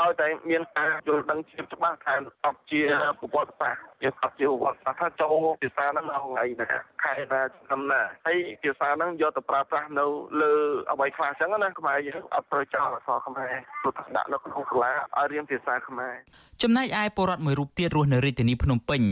[0.00, 2.14] ឲ្យតែមានការយល់ដឹងជាច្បាស់ថា
[2.46, 2.80] អត់ជា
[3.20, 10.06] ប្រវត្តិសាស្ត្រយើងអត់ជាប្រវត្តិសាស្ត្រថាចូលភាសាហ្នឹងនៅថ្ងៃណាខខែណាចំណាហើយភាសាហ្នឹងយកទៅប្រើប្រាស់នៅ
[10.40, 10.52] លើ
[10.92, 16.14] អ្វីខ្លះអញ្ចឹងណាខ្មែរយើងអត់ត្រូវចោលអក្សរខ្មែរព្រោះដាក់នៅក្នុងសាលាឲ្យរៀនភាសាខ្មែរ
[16.62, 19.02] ចំណែកឯពលរដ្ឋមួយរូបទៀតរស់នៅរាជធានីភ្នំពេញ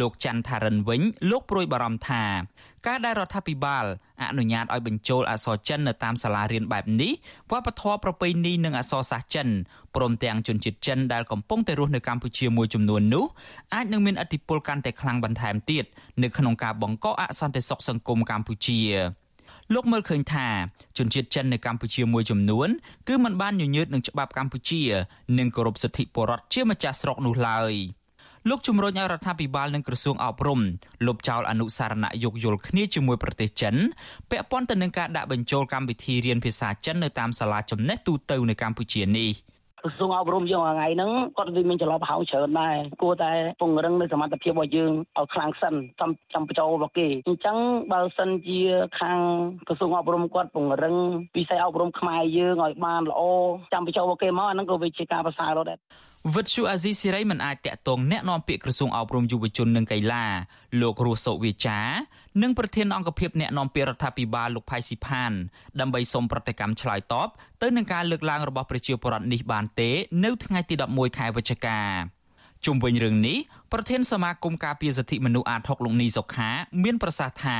[0.00, 2.24] លោកច័ន្ទថារិនវិញលោកព្រួយបារម្ភថា
[2.86, 3.84] ការដែលរដ្ឋាភិបាល
[4.22, 7.12] អនុញ្ញាតឲ្យបញ្ចូលអក្សរចិននៅតាមសាលារៀនបែបនេះ
[7.50, 9.48] វប្បធម៌ប្រពៃណីនិងអក្សរសាស្ត្រចិន
[9.96, 13.24] ព្រមទាំងជនជាតិចិនដែលកំពុងតែរស់នៅកម្ពុជាមួយចំនួននោះ
[13.74, 15.84] អាចនឹងមានឥទ្ធិពលកាន់តែខ្លាំងបន្ថែមទៀត
[16.22, 18.80] នៅក្នុងការបង្កអសន្តិសុខសង្គមកម្ពុជា
[19.74, 20.48] លោកមើលឃើញថា
[20.98, 22.68] ជនជាតិចិននៅកម្ពុជាមួយចំនួន
[23.08, 24.82] គឺមិនបានញញើតនឹងច្បាប់កម្ពុជា
[25.38, 27.74] និងគោរពសិទ្ធិពលរដ្ឋជាម្ចាស់ស្រុកនោះឡើយ។
[28.50, 30.60] លោកជំរុញឲ្យរដ្ឋាភិបាលនិងក្រសួងអប់រំ
[31.06, 33.74] លុបចោលអនុសារណៈយោគយល់គ្នាជាមួយប្រទេសចិន
[34.30, 39.30] ពាក់ព័ន្ធទៅនឹងការដាក់បញ្ចូលកម្មវិធីរៀនភាសាចិននៅតាមសាលាចំណេះទូទៅនៅកម្ពុជានេះ
[39.82, 47.56] ក្រសួងអប់រំយើងថ្ងៃហ្នឹងគាត់វាមានចន្លោះប្រហោងច្រើនដែរគួរតែពង្រឹងនៅសមត្ថភាពរបស់យើងឲ្យខ្លាំងសិនចាំចាំបញ្ចូលរបស់គេអញ្ចឹង
[47.92, 48.60] បើសិនជា
[49.00, 49.18] ខាង
[49.68, 50.94] ក្រសួងអប់រំគាត់ពង្រឹង
[51.36, 53.22] វិស័យអប់រំខ្មែរយើងឲ្យបានល្អ
[53.72, 55.78] ចាំបញ្ចូលរបស់គេមកអាហ្នឹងក៏វាជាការប្រសើរដែរ
[56.35, 60.25] វិទ្យុអាស៊ីសេរីមិនអាចតាក់ទងแนะនាំពាក្យក្រសួងអប់រំយុវជននិងកីឡា
[60.81, 61.79] លោករស់សុវិចា
[62.41, 65.31] និងប្រធានអង្គភិបអ្នកនាំពាក្យរដ្ឋាភិបាលលោកផៃស៊ីផាន
[65.79, 67.29] ដើម្បីសូមប្រតិកម្មឆ្លើយតប
[67.61, 69.89] ទៅនឹងការលើកឡើងរបស់ប្រជាពលរដ្ឋនេះបានទេ
[70.25, 71.79] នៅថ្ងៃទី11ខែវិច្ឆិកា
[72.65, 73.37] ជុំវិញរឿងនេះ
[73.71, 76.49] ប្រធានសមាគមការពារសិទ្ធិមនុស្សអាត6លោកនីសុខា
[76.83, 77.59] មានប្រសាសន៍ថា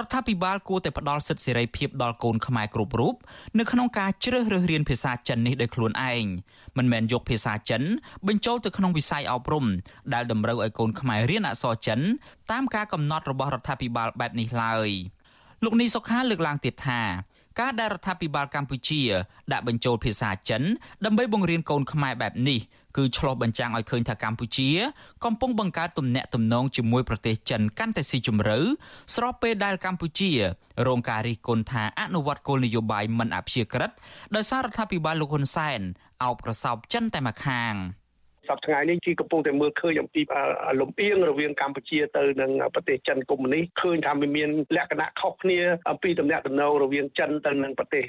[0.00, 3.14] រដ្ឋាភិបាលគួរតែផ្ដល់សិទ្ធិសេរីភាពដល់កូនខ្មែរគ្រប់រូប
[3.58, 6.24] នៅក្នុងការជ្រើសរើសរៀនភាសាចិននេះដោយខ្លួនឯង
[6.76, 7.82] មិនមែនយកភាសាចិន
[8.26, 9.66] បញ្ចូលទៅក្នុងវិស័យអប់រំ
[10.14, 12.00] ដែលតម្រូវឲ្យកូនខ្មែររៀនអក្សរចិន
[12.50, 14.88] តាមការកំណត់របស់រដ្ឋាភិបាលបែបនេះឡើយ
[15.64, 17.00] លោកនីសុខាលើកឡើងទៀតថា
[17.60, 19.02] ការដែលរដ្ឋាភិបាលកម្ពុជា
[19.52, 20.62] ដាក់បញ្ចូលភាសាចិន
[21.04, 22.60] ដើម្បីបង្រៀនកូនខ្មែរបែបនេះ
[22.96, 24.70] គឺឆ្លោះបញ្ចាំងឲ្យឃើញថាកម្ពុជា
[25.24, 28.58] កំពុងបង្កើតទំនាក់ទំនងជាមួយប្រទេសចិនកាន់តែស៊ីជម្រៅ
[29.14, 30.30] ស្របពេលដែលកម្ពុជា
[30.86, 33.90] រងការរិះគន់ថាអនុវត្តគោលនយោបាយមិនអព្យាក្រឹត
[34.34, 35.80] ដោយសាររដ្ឋាភិបាលលោកហ៊ុនសែន
[36.24, 37.74] អោបក្រសោបចិនតែម្ខាង។
[38.48, 40.22] សប្តាហ៍ថ្ងៃនេះជាកំពុងតែមើលឃើញអំពី
[40.80, 45.58] លំអៀងរវាងកម្ពុជាទៅនឹងប្រទេសចិនកុម្មុយនីសឃើញថាវាមានលក្ខណៈខុសគ្នា
[45.90, 48.04] អំពីតំណែងតំណងរវាងចិនទៅនឹងប្រទេស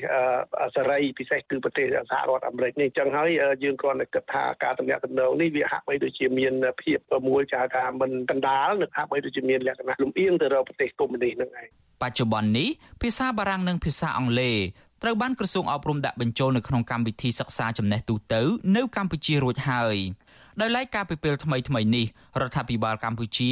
[0.75, 3.29] សេរីពិសេសគឺប្រទេសសហរដ្ឋអាមេរិកនេះអញ្ចឹងហើយ
[3.63, 11.67] យើងគ្រាន់តែគិតថាការតំណែងតំណងនេះវាហាក់បីដូចជាមានភាពមួយចាថាមិនកណ្ដាលនិងហាក់បីដូចជាមានលក្ខណៈលំអៀងទៅរកប្រទេសកុម្មុយនីសហ្នឹងឯង
[12.01, 12.69] បច្ចុប្បន្ននេះ
[13.01, 14.57] ភាសាបារាំងនិងភាសាអង់គ្លេស
[15.03, 18.41] ត្រូវបានក្រសួងអប់រំដាក់បញ្ចូលនៅក្នុងកម្មវិធីសិក្សាចំណេះទូទៅ
[18.75, 19.97] នៅកម្ពុជារួចហើយ។
[20.61, 22.05] ដោយឡែកការពីពេលថ្មីថ្មីនេះ
[22.41, 23.51] រដ្ឋាភិបាលកម្ពុជា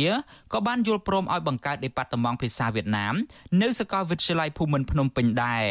[0.54, 3.16] ក៏បានយល់ព្រមឲ្យបង្កើតដេប៉ាតឺម៉ង់ភាសាវៀតណាម
[3.62, 5.66] នៅសាកលវិទ្យាល័យភូមិន្ទភ្នំពេញដែរ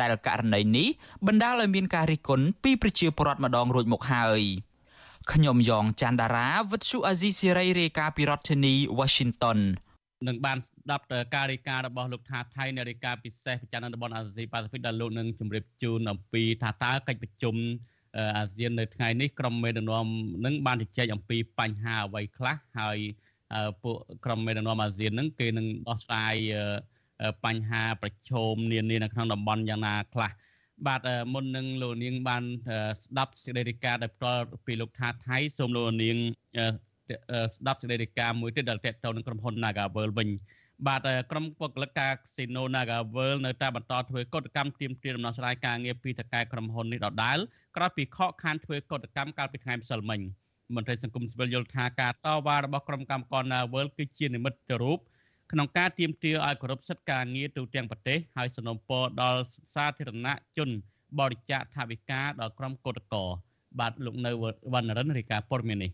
[0.00, 0.88] ដែលករណីនេះ
[1.26, 4.42] បណ្ដាលឲ្យមានការរិះគន់ពីប្រជាពលរដ្ឋម្ដងរួចមកហើយ
[5.32, 9.58] ខ្ញុំយ៉ងច័ន្ទដារាវិទ្យុអាស៊ីសេរីរាយការណ៍ពីរដ្ឋធានី Washington
[10.26, 17.56] នឹងបានស្ដាប់ការរាយការណ៍របស់លោកថាថៃនៃរាយការណ៍ពិសេសប្រចាំនៅតំបន់អាស៊ីប៉ាស៊ីហ្វិកដែលលោកនឹងជម្រាបជូនអំពីថាតើកិច្ចប្រជុំ
[18.36, 20.06] អាស៊ាននៅថ្ងៃនេះក្រុមមេដឹកនាំ
[20.44, 22.98] នឹងបានជជែកអំពីបញ្ហាអ្វីខ្លះហើយ
[23.82, 26.34] ពួកក្រុមមេដឹកនាំអាស៊ាននឹងគេនឹងដោះស្រាយ
[27.44, 30.30] បញ្ហាប្រឈមនានានៅក្នុងតំបន់យ៉ាងណាខ្លះ
[30.86, 31.00] បាទ
[31.32, 32.42] មុននឹងលោកនាងបាន
[33.02, 36.16] ស្ដាប់សេចក្តីរាយការណ៍ដែលផ្ទាល់ពីលោកថាថៃសូមលោកនាង
[37.56, 40.28] ស្ដាប់សេចក្តីរាយការណ៍មួយទៀតដែលតេតទៅនឹងក្រុមហ៊ុន Nagavel វិញ
[40.84, 47.38] បាទក្រុមបុគ្គលិកការ Casino Nagavel នៅតែបន្តធ្វើកតកម្មទាមទារដំណោះស្រាយការងារពីតកែក្រុមហ៊ុននេះដដែល
[47.76, 50.20] ក្រោយពីខកខានធ្វើកតកម្មកាលពីថ្ងៃម្សិលមិញ
[50.74, 54.98] មន្ត្រីសង្គមស៊ីវិលយល់ថាការតវ៉ារបស់ក្រុមកម្មករ Nagavel គឺជានិមិត្តរូប
[55.52, 59.40] ក្នុងការទាមទារឲ្យគោរពសិទ្ធិការងារទូទាំងប្រទេសហើយសនំពរដល់
[59.74, 60.68] សាធារណជន
[61.18, 63.24] បរិច្ចាគថវិកាដល់ក្រុមកោតក្រ
[63.80, 64.30] បាទលោកនៅ
[64.72, 65.92] វណ្ណរិនរាយការណ៍ព័ត៌មាននេះ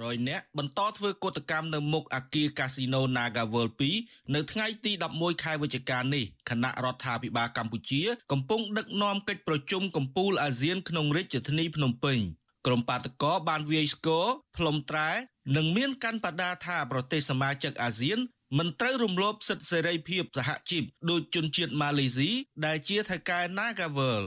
[0.00, 8.02] 100នាក់បន្តធ្វើកតកម្មនៅមុខអគារកាស៊ីណូ Naga World 2នៅថ្ងៃទី11ខែវិច្ឆិកានេះគណៈរដ្ឋាភិបាលកម្ពុជា
[8.32, 12.18] កំពុងដឹកនាំកិច្ចប្រជុំកំពូលអាស៊ានក្នុងរាជធានីភ្នំពេញ
[12.66, 14.26] ក្រុមបាតកោបានវាយស្គរ
[14.56, 15.10] ផ្លុំត្រែ
[15.56, 18.18] និងមានកាន់បដាថាប្រទេសសមាជិកអាស៊ាន
[18.58, 22.30] មិនត្រូវរំលោភសិទ្ធិសេរីភាពសហជីពដោយជនជាតិម៉ាឡេស៊ី
[22.66, 24.22] ដែលជាថៅកែ Nagavel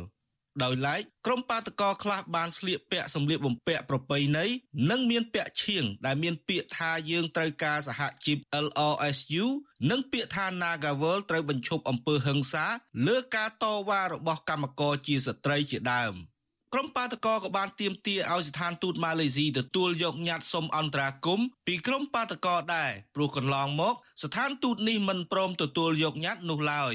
[0.64, 4.46] ដោយឡែកក្រុមបាតកោខ្លះបានស្លៀកពាក់សម្លៀកបំពាក់ប្រពៃណី
[4.90, 9.46] និងមានពាក់ឈៀងដែលមានពាក្យថាយើងត្រូវការសហជីព LRSU
[9.90, 12.66] និងពាក្យថា Nagavel ត្រូវបញ្ឈប់អំពើហិង្សា
[13.08, 16.16] លើការតវ៉ារបស់កម្មករជាស្ត្រីជាដើម
[16.74, 26.94] ក្រុមបាតកោក៏បានទាមទារឲ្យស្ថានទូតម៉ាឡេស៊ីទទួលយកញត្តិសុំអន្តរាគមន៍ពីក្រុមបាតកោដែរព្រោះកន្លងមក ស្ថានទូតនេះមិនព្រមទទួលយកញត្តិនោះឡើយ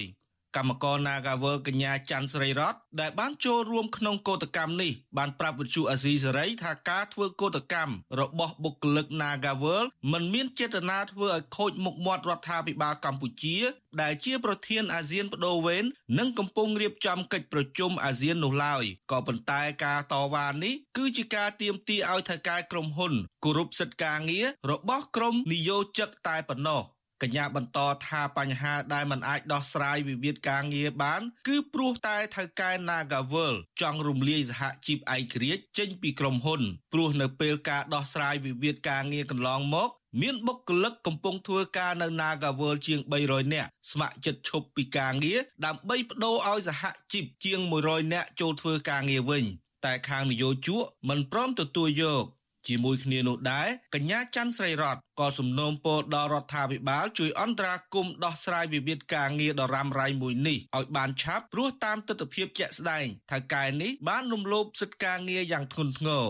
[0.57, 13.59] កម្មករ Nagavel កញ្ញាច័ន្ទស្រីរតដែលបានចូលរួមក្នុងកោតកម្មនេះបានប្រាប់វិទ្យុអាស៊ីសេរីថាការធ្វើកោតកម្មរបស់បុគ្គលិក Nagavel មិនមានចេតនាធ្វើឲ្យខូចមុខមាត់រដ្ឋាភិបាលកម្ពុជា
[14.01, 15.85] ដែលជាប្រធានអាស៊ានបដូវវេន
[16.19, 26.83] និងកំពុងរៀបចំកិច្ចប្រជុំអាស៊ាននោះឡើយក៏ប៉ុន្តែការតវ៉ានេះគឺជាការទាមទារឲ្យថៅកែក្រុមហ៊ុនគោរពសិទ្ធិការងាររបស់ក្រុមនិយោជិកតែប៉ុណ្ណោះ
[27.23, 49.45] កញ្ញាបន្តថាបញ្ហាដែលมันអាចដោះស្រាយវិវាទការងារបាន គឺព្រោះតែថៅកែ Nagavel ចង់រំលាយសហជីពឯករាជ្យចេញពីក្រុមហ៊ុនព្រោះនៅពេលការដោះស្រាយវិវាទការងារកន្លងមក មានបុគ្គលិកកំពុងធ្វើការនៅ Nagavel ជាង300នាក់ស្ម័គ្រចិត្តឈប់ពីការងារដើម្បីបដូរឲ្យសហជីពជាង100នាក់ចូលធ្វើការងារវិញ
[49.85, 52.25] តែខាងនយោជកមិនព្រមទទួលយក
[52.67, 66.27] ជាមួយគ្នានោះដែរកញ្ញាច័ន្ទស្រីរតក៏សំណូមពរដល់រដ្ឋាភិបាលជួយអន្តរាគមន៍ដោះស្រាយវិវាទការងារដ៏រ៉ាំរ៉ៃមួយនេះឲ្យបានឆាប់ព្រោះតាមទស្សនវិជ្ជាជាក់ស្ដែងថៅកែនេះបានរំលោភសិទ្ធិការងារយ៉ាងធ្ងន់ធ្ងរ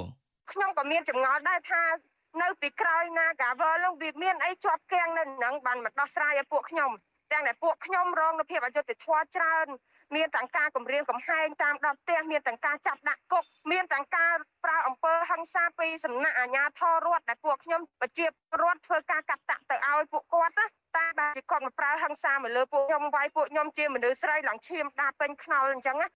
[0.52, 1.82] ខ្ញុំក៏មានចម្ងល់ដែរថា
[2.42, 6.90] នៅពីក្រោយណាកាវលនឹងវាមានអីជាប់គាំងនៅនឹងបានមកដោះស្រាយឲ្យពួកខ្ញុំ
[7.32, 9.66] ទាំងតែពួកខ្ញុំរងនូវភាពអយុត្តិធម៌ច្រើន
[10.16, 26.08] មានទាំងការគម្រាមកំហែងតាមដបផ្ទះមានទាំងការចាប់ដាក់គុកមានទាំងការប្រើអំពើហិង្សាពីសំណាក់អាជ្ញាធររដ្ឋដែលពួកខ្ញុំប្រជារដ្ឋធ្វើការកាត់តាក់ទៅឲ្យពួកគាត់ណាតែបើជាគាត់មកប្រើហិង្សាមកលើពួកខ្ញុំវាយពួកខ្ញុំជាមនុស្សស្រីឡើងឈាមដាពេញខ្នល់អញ្ចឹងណា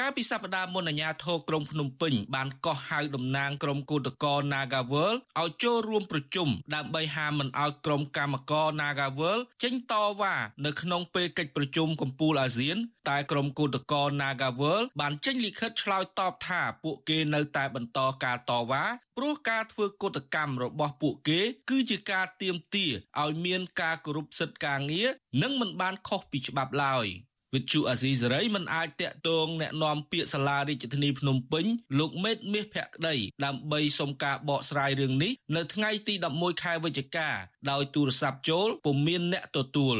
[0.00, 10.34] កាលពីសប្តាហ៍មុនអាជ្ញាធរក្រុងភ្នំពេញបានកោះហៅតំណាងក្រុមគឧតកោ Nagavel ឲ្យចូលរួមប្រជុំដើម្បីហាមមិនឲ្យក្រុមកម្មករ Nagavel ចេញតវ៉ា
[10.64, 12.76] នៅក្នុងពេលកិច្ចប្រជុំកំពូលអាស៊ាន
[13.08, 18.84] តែក្រុមគឧតកោ Nagavel បានចេញលិខិតឆ្លើយតបថាពួកគេនៅតែបន្តការតវ៉ា
[19.16, 25.08] ព្រោះការធ្វើកតកម្មរបស់ពួកគេ គឺជាការទាមទារឲ្យមានការគោរពសិទ្ធិការងារ
[25.42, 27.08] និងមិនបានខុសពីច្បាប់ឡើយ។
[27.53, 31.65] វិទ្យុអាស៊ីសេរីមិនអាចតាក់ទងแนะនាំពាក្យសាលារាជធានីភ្នំពេញ
[31.99, 33.15] លោកមេតមាសភក្តី
[33.45, 37.29] ដើម្បីសុំការបកស្រាយរឿងនេះនៅថ្ងៃទី11ខែវិច្ឆិកា
[37.71, 39.97] ដោយទូរស័ព្ទចូលពុំមានអ្នកទទួល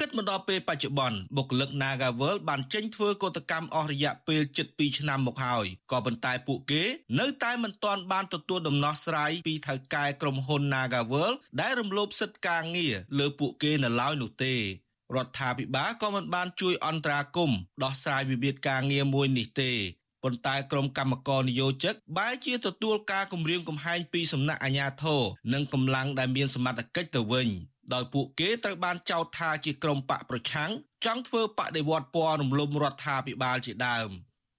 [0.00, 6.82] គិតមកដល់ពេលបច្ចុប្បន្នបុគ្គលិក Nagavel បានចេញធ្វើកតកម្មអស់រយៈពេល7ឆ្នាំមកហើយក៏ប៉ុន្តែពួកគេ
[7.20, 14.54] នៅតែមិនទាន់បានទទួលដំណោះស្រាយពីថៅកែក្រុមហ៊ុន Nagavel ដែលរំលោភសិទ្ធិការងារលើពួកគេនៅឡើយនោះទេ
[15.15, 19.71] រដ្ឋាភិបាលក៏មិនបានជួយអន្តរាគមន៍ដោះស្រាយវិវាទការងារមួយនេះទេ
[20.23, 25.21] ប៉ុន្តែក្រុមកម្មករនយោជិកបែរជាទទួលការគំរាមកំហែងពីសំណាក់អាជ្ញាធរ
[25.53, 27.47] និងកម្លាំងដែលមានសមត្ថកិច្ចទៅវិញ
[27.93, 30.71] ដោយពួកគេត្រូវបានចោទថាជាក្រុមបកប្រឆាំង
[31.05, 34.09] ចង់ធ្វើបដិវត្តពណ៌រំលំរដ្ឋាភិបាលជាដើម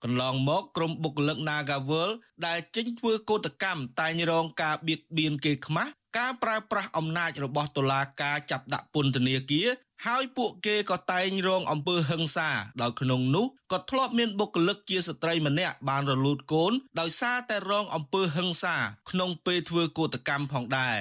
[0.05, 2.11] កន្លងមកក្រុមបុគ្គលិក Nagavel
[2.47, 9.69] ដែលចេញធ្វើកោតកម្មតែងរងការបៀតបៀនគេខ្មាស់ ការប្រើប្រាស់អំណាចរបស់តុលាការចាប់ដាក់ពន្ធនាគារ
[10.07, 12.49] ហើយពួកគេក៏តែងរងអំពើហិង្សា
[12.83, 18.77] ដោយក្នុងនោះក៏ធ្លាប់មានបុគ្គលិកជាស្ត្រីម្នាក់បានរលូតកូនដោយសារតែរងអំពើហិង្សា
[19.11, 20.99] ក្នុងពេលធ្វើកោតកម្មផងដែរ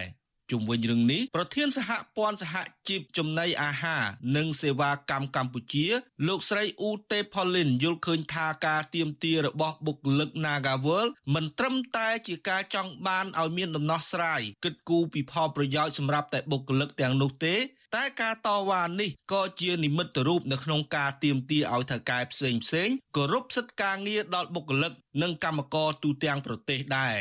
[0.52, 2.56] ជុំវិញរឿងនេះប្រធានសហព័ន្ធសហ
[2.88, 4.04] ជីពចំណីអាហារ
[4.36, 5.88] និងសេវាកម្មកម្ពុជា
[6.28, 17.56] លោកស្រីអ៊ូតេផូលីនយល់ឃើញថាការទៀមទារបស់បុគ្គលិក Nagawal មិនត្រឹមតែជាការចង់បានឲ្យមានដំណោះស្រាយគិតគូរពីផលប្រយោជន៍សម្រាប់តែបុគ្គលិកទាំងនោះទេ
[17.96, 27.18] តែការតវ៉ានេះក៏ជានិមិត្តរូបនៅក្នុងការទៀមទាឲ្យថៅកែផ្សេងផ្សេងគោរពសិទ្ធិការងារដល់បុគ្គលិក និងកម្មករទូទាំងប្រទេសដែរ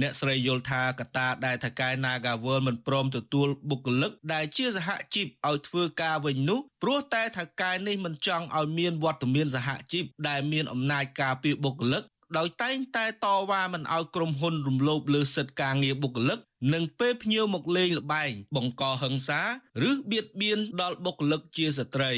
[0.00, 12.02] អ្នកស្រីយល់ថាកត្តាដែលថៅកែ Nagawal មិនព្រមទទួលបុគ្គលិកដែលជាសហជីពឲ្យធ្វើការវិញនោះព្រោះតែថៅកែនេះមិនចង់ឲ្យមានវត្តមានសហជីពដែលមានអំណាចការពារបុគ្គលិក
[12.38, 16.38] ដោយតែងតែតវ៉ាមិនឲ្យក្រុមហ៊ុនរំលោភលើសិទ្ធិការងារបុគ្គលិក
[16.72, 19.40] និងពេលភ្ញៀវមកលេងល្បែងបង្កហិង្សា
[19.88, 22.12] ឬបៀតបៀនដល់បុគ្គលិកជាស្ត្រី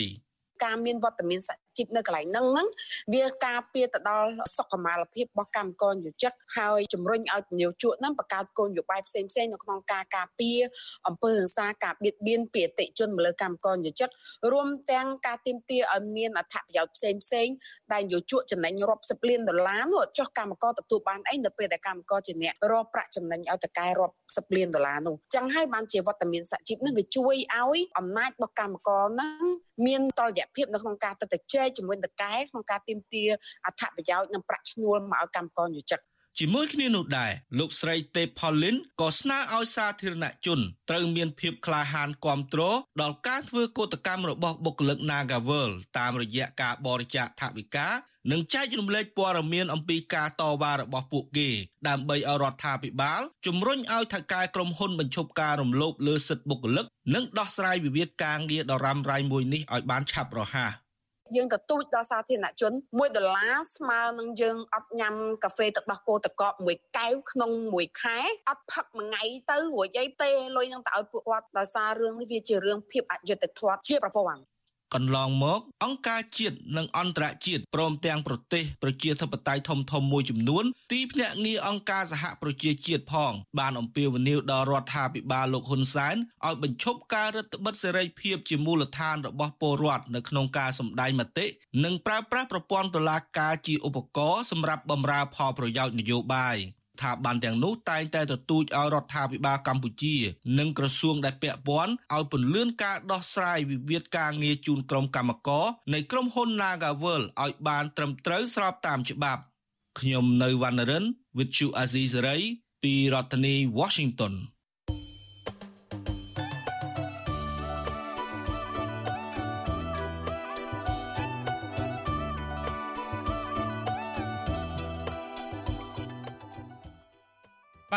[0.65, 2.69] ការមានវត្តមានសហ ជីពនៅកន្លែងហ្នឹងហ្នឹង
[3.15, 10.59] វាការពារទៅដល់សុខុមាលភាពរបស់កម្មករយោជិកហើយជំរុញឲ្យនយោជកហ្នឹងបង្កើតគោលនយោបាយផ្សេងផ្សេងនៅក្នុងការការពារ
[11.09, 14.09] អំពើហិង្សាការបៀតបៀនពីអតិជនមកលើកម្មករយោជិក
[14.53, 17.49] រួមទាំងការទាមទារឲ្យមានអត្ថប្រយោជន៍ផ្សេងផ្សេង
[17.93, 29.45] ដែលយោជកចំណេញរាប់សិបលានដុល្លារនោះចុះកម្មករទទួលបានអីនៅពេលដែលកម្មករជាអ្នករកប្រាក់ចំណេញឲ្យតកែរាប់សិបលានដុល្លារនោះចឹងហើយបានជាវត្តមានសហជីពនេះវាជួយឲ្យអំណាចរបស់កម្មករហ្នឹង
[29.87, 33.25] មានតលយៈភាពនៅក្នុងការទៅទៅជែកជាមួយតកែក្នុងការទៀមទា
[33.67, 36.01] អត្ថប្រយោជន៍និងប្រាក់ឈ្នួលមកឲ្យកម្មករយោជិក
[36.38, 47.88] ជាមួយគ្នានោះដែរលោកស្រីទេផូលីនក៏ស្នើឲ្យសាធារណជនត្រូវមានភាពក្លាហានគ្រប់គ្រងដល់ការធ្វើកោតកម្មរបស់បុគ្គលិក Nagavel តាមរយៈការបរិច្ចាគថវិកា
[48.33, 51.49] និងចែករំលែកព័ត៌មានអំពីការតវ៉ារបស់ពួកគេ
[51.88, 60.84] ដើម្បីឲ្យរដ្ឋាភិបាលជំរុញឲ្យថៅកែក្រុមហ៊ុនបញ្ឈប់ការរំលោភលើសិទ្ធិបុគ្គលិកនិងដោះស្រាយវិវាទការងារដ៏រ៉ាំរ៉ៃមួយនេះឲ្យបានឆាប់រហ័ស
[61.37, 74.43] យើងទទូចដល់សាធារណជន1ដុល្លារស្មើនឹងយើងអត់ញ៉ាំកាហ្វេទឹកដោះគោតកប់មួយកែវក្នុងមួយខែអត់ផឹកមួយថ្ងៃទៅរួចអីទេលុយនឹងទៅឲ្យពួកគាត់ដោយសាររឿងនេះវាជារឿងភាពអយុត្តិធម៌ជាប្រព័ន្ធ
[74.95, 91.47] កន្លងមក អង្គការជាតិនិងអន្តរជាតិព្រមទាំងប្រទេសប្រជាធិបតេយ្យធំធំមួយចំនួនទីភ្នាក់ងារអង្គការសហប្រជាជាតិផង បានអំពាវនាវដល់រដ្ឋាភិបាលលោកហ៊ុនសែនឲ្យបញ្ឈប់ការរឹតបន្តឹងសេរីភាពជាមូលដ្ឋានរបស់ពលរដ្ឋនៅក្នុងការសម្ដែងមតិ
[91.85, 100.17] និងប្រើប្រាស់ប្រព័ន្ធតុលាការជាឧបករណ៍សម្រាប់បម្រើផលប្រយោជន៍នយោបាយ។ស្ថាប័នទាំងនោះតែងតែទទូចឲ្យរដ្ឋាភិបាលកម្ពុជា
[100.59, 109.43] និងក្រសួងដែលពាក់ព័ន្ធឲ្យពន្លឿនការដោះស្រាយវិវាទការងារជូនក្រុមកម្មករនៃក្រុមហ៊ុន Nagavel ឲ្យបានត្រឹមត្រូវស្របតាមច្បាប់
[109.99, 111.05] ខ្ញុំនៅវណ្ណរិន
[111.37, 112.43] With Chu Azizi Saray
[112.83, 114.35] ពីរដ្ឋធានី Washington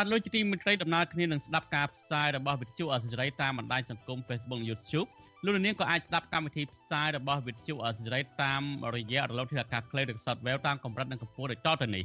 [0.06, 5.08] ាទលោកជាទីមេត្រីដំណើរគ្នានឹងស្ដាប់ការផ្សាយរបស់វិទ្យុអសិរ័យតាមបណ្ដាញសង្គម Facebook YouTube
[5.44, 8.62] លោកនាងក៏អាចស្ដាប់កម្មវិធីផ្សាយរបស់វិទ្យុអសិរ័យតាម
[8.94, 12.04] រយៈរលកធាតុអាកាសខ្លីឬ Shortwave តាមកម្រិតនិងកម្ពស់ដូចតទៅនេះ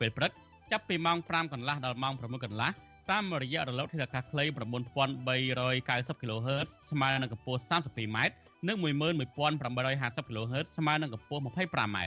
[0.00, 0.30] ពេលព្រឹក
[0.70, 2.70] ចាប់ពីម៉ោង5កន្លះដល់ម៉ោង6កន្លះ
[3.10, 4.44] តាមរយៈរលកធាតុអាកាសខ្លី
[5.12, 8.18] 9390 kHz ស្មើនឹងកម្ពស់ 32m
[8.68, 11.98] និង11850 kHz ស្មើនឹងកម្ពស់ 25m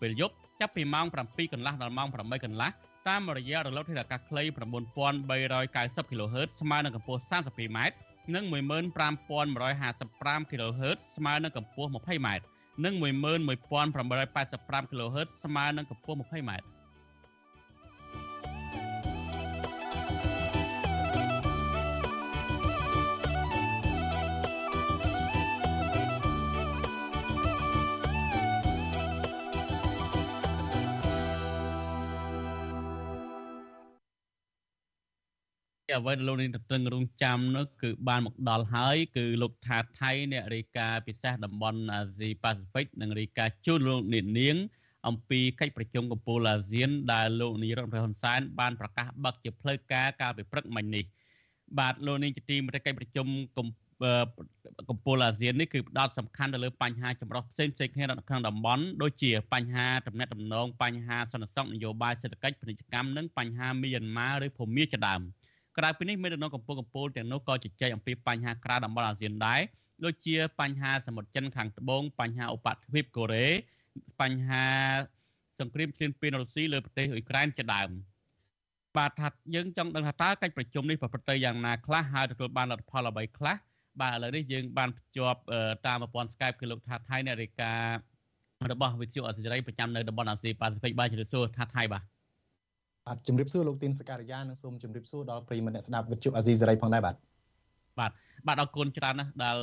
[0.00, 2.70] ពេលយប់ចាប់ពីម៉ោង7កន្លះដល់ម៉ោង8កន្លះ
[3.08, 7.78] តាមរយៈរលកធាតុអាកាសខ្លី9390 kHz ស្មើនឹងកម្ពស់ 32m
[8.34, 12.28] និង15155 kHz ស្មើនឹងកម្ពស់ 20m
[12.84, 16.52] និង11885 kHz ស្មើនឹងកម្ពស់ 20m
[35.96, 44.56] អ្វីដែលលោកនាងតឹងរងចាំនោះគឺបានមកដល់ហើយគឺលោកថាថៃអ្នករាយការណ៍ពិសេសតំបន់អាស៊ីប៉ាស៊ីហ្វិកនិងរាយការណ៍ជូនលោកនាង
[45.08, 51.04] អំពីកិច្ចប្រជុំកំពូលអាស៊ានដែលលោកនាយរដ្ឋមន្ត្រីហ៊ុនសែនបានប្រកាសបិទជាផ្លូវការកាលពីព្រឹកមិញនេះ
[51.78, 53.26] បាទលោកនាងជាទីមេត្រីកិច្ចប្រជុំ
[54.90, 65.22] កំពូលអាស៊ាននេះគឺផ្ដោតសំខាន់ទៅលើបញ្ហាចម្រុះផ្សេងៗគ្នានៅក្នុងតំបន់ដូចជាបញ្ហាតំណែងតំណងបញ្ហាសន្តិសុខនយោបាយសេដ្ឋកិច្ចពាណិជ្ជកម្មនិងបញ្ហាមីយ៉ាន់ម៉ាឬភូមាជាដើម។
[65.78, 69.60] ក្រៅពីនេះមានដំណងកម្ពុជាកម្ពុជាទាំងនោះក៏ជជែកអំពីបញ្ហាក្រៅតំបន់អាស៊ានដែរ
[70.04, 73.46] ដូចជាបញ្ហាសមុទ្រចិនខាងត្បូងបញ្ហាឧបទ្វីបកូរ៉េ
[74.20, 74.64] បញ្ហា
[75.60, 77.90] សង្គ្រាមឈ្លានពានរុស្ស៊ីលើប្រទេសអ៊ុយក្រែនជាដើម
[78.96, 83.56] បាទថាយើងចង់ដឹងថាតើកិច្ចប្រជុំនេះប្រព្រឹត្តទៅយ៉ាងណាខ្លះហើយទទួលបានលទ្ធផលអ្វីខ្លះ
[84.00, 85.40] បាទឥឡូវនេះយើងបានភ្ជាប់
[85.86, 87.96] តាមប្រព័ន្ធ Skype គឺលោកថាថៃអ្នករាយការណ៍
[88.70, 92.02] របស់វិទ្យុអសិរ័យប្រចាំនៅតំបន់អាស៊ីប៉ាស៊ីហ្វិកបាទជម្រាបសួរថាថៃបាទ
[93.06, 97.16] បាទជំរាបសួរលោកទីនសការីយ៉ានិងសូមជំរាបសួរដល់ប្រិយមិត្តអ្នកស្ដាប់វិទ្យុអាស៊ីសេរីផងដែរបាទ
[97.98, 98.12] បាទ
[98.46, 99.56] បាទអរគុណច្រើនណាស់ដែល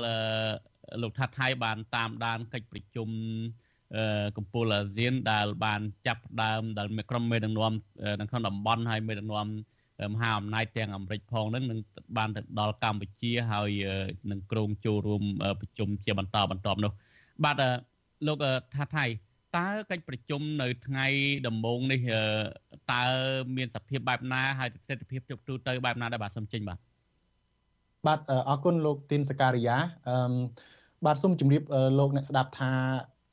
[1.01, 3.09] លោកថាថៃបានតាមដានកិច្ចប្រជុំ
[4.37, 7.73] កម្ពុជាអាស៊ានដែលបានចាប់ដើមដែលក្រុមមេដឹកនាំ
[8.19, 9.47] នៅក្នុងតំបន់ហើយមេដឹកនាំ
[10.13, 11.79] មហាអំណាចទាំងអាមេរិកផងនឹងនឹង
[12.17, 13.69] បានទៅដល់កម្ពុជាហើយ
[14.31, 15.23] នឹងក្រុងចូលរួម
[15.59, 16.91] ប្រជុំជាបន្តបន្ទាប់នោះ
[17.43, 17.61] បាទ
[18.27, 18.37] លោក
[18.75, 19.05] ថាថៃ
[19.57, 21.05] តើកិច្ចប្រជុំនៅថ្ងៃ
[21.47, 22.01] ដំបូងនេះ
[22.93, 23.03] តើ
[23.57, 26.79] មានសភាពបែបណាហើយទស្សនវិជ្ជាទូទៅបែបណាដែរបាទសូមចេញបាទ
[28.07, 29.77] បាទអរគុណលោកទីនសការីយ៉ា
[30.09, 30.17] អឺ
[31.05, 31.63] បាទសូមជម្រាប
[31.99, 32.71] លោកអ្នកស្ដាប់ថា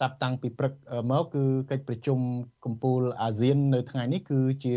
[0.02, 0.72] តាប់តាំងពីព្រឹក
[1.10, 2.18] មកគឺកិច្ចប្រជុំ
[2.64, 4.72] កម្ពុជាអាស៊ាននៅថ្ងៃនេះគឺជា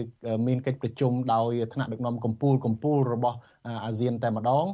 [0.47, 3.38] មានកិច្ចប្រជុំដោយថ្នាក់ដឹកនាំកម្ពុជាកម្ពុជារបស់
[3.86, 4.65] អាស៊ានតែម្ដង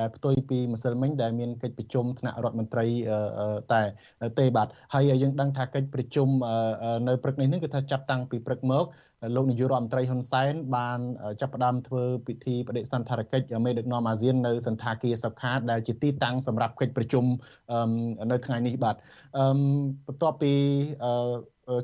[0.00, 2.86] ដែលផ្ទុយពីម្សិលមិញដែលមានកិច្ចប្រជុំថ្នាក់រដ្ឋមន្ត្រី
[3.72, 3.80] តែ
[4.38, 6.28] ទេបាទហើយយើងដឹងថាកិច្ចប្រជុំ
[7.08, 8.84] នៅព្រឹកនេះគឺថាចាប់តាំងពីព្រឹកមក
[9.34, 10.98] លោកនាយករដ្ឋមន្ត្រីហ៊ុនសែនបាន
[11.40, 17.24] ចាប់ផ្ដើមធ្វើពិធីបដិសណ្ឋារកិច្ចមេដឹកនាំអាស៊ាននៅសន្តាគារសុខាដែលជាទីតាំងសម្រាប់កិច្ចប្រជុំ
[18.30, 18.96] នៅថ្ងៃនេះបាទ
[20.06, 20.52] បន្ទាប់ពី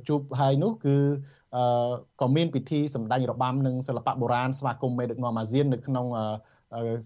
[0.08, 0.96] ជួបហើយនោះគឺ
[2.20, 6.06] ក៏មានពិធីសម្ដែងរបាំនិងសិល្បៈបុរាណស្វាគមន៍មេដឹកនាំអាស៊ាននៅក្នុង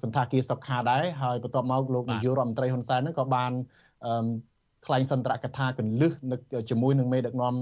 [0.03, 3.53] សន្តាគារសុខាដែរហើយបន្ទាប់មកលោកនាយករដ្ឋមន្ត្រីហ៊ុនសែននឹងក៏បាន
[4.87, 6.13] ថ្លែងសន្ទរកថាកលឹះ
[6.71, 7.55] ជាមួយនឹងមេដឹកនាំ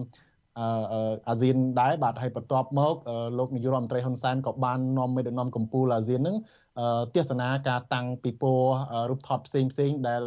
[1.28, 2.94] អាស៊ានដែរបាទហើយបន្ទាប់មក
[3.38, 6.36] លោកនាយករដ្ឋមន្ត្រីហ៊ុនសែនក៏បាននាំមេដឹកនាំកម្ពុជាអាស៊ាននឹង
[7.14, 8.76] ទេសនាការតាំងពិព័រណ៍
[9.10, 10.22] រូបថតផ្សេងផ្សេងដែល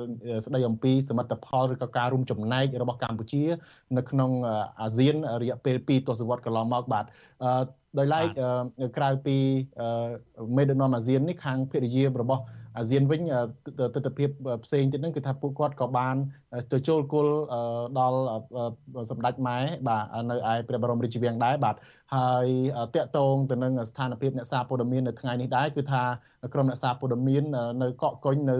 [0.46, 3.44] ស្ដីអំពីសមិទ្ធផលឬក៏ការរួមចំណែករបស់កម្ពុជា
[3.98, 4.32] នៅក្នុង
[4.82, 7.06] អាស៊ានរយៈពេល2ទសវត្សរ៍កន្លងមកបាទ
[7.98, 8.28] ដោយឡែក
[8.98, 9.38] ក្រៅពី
[10.58, 12.42] មេដឹកនាំអាស៊ាននេះខាងភរិយារបស់
[12.78, 13.22] អាស៊ានវិញ
[13.96, 14.26] ទស្សនវិជ្ជា
[14.64, 16.16] ផ្សេងទៀតហ្នឹងគឺថាពួកគាត់ក៏បាន
[16.72, 17.34] ទៅចូលគល់
[18.00, 18.20] ដល់
[19.12, 19.58] សម្ដេចម៉ែ
[19.88, 21.76] បាទនៅឯព្រះបរមរាជវាំងដែរបាទ
[22.16, 22.48] ហើយ
[22.96, 26.04] តកតងទៅនឹងស្ថានភាពអ្នកសារព័ត៌មាននៅថ្ងៃនេះដែរគឺថា
[26.54, 27.44] ក្រុមអ្នកសារព័ត៌មាន
[27.82, 28.58] នៅកកកុញនៅ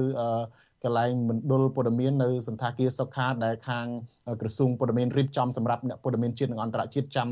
[0.84, 3.86] កន្លែងមណ្ឌលព័ត៌មាននៅសន្តាគារសុខាដែលខាង
[4.42, 7.30] ក្រសួងព័ត៌មានរៀបចំសម្រាប់អ្នកព័ត៌មានជាតិនិងអន្តរជាតិចាំ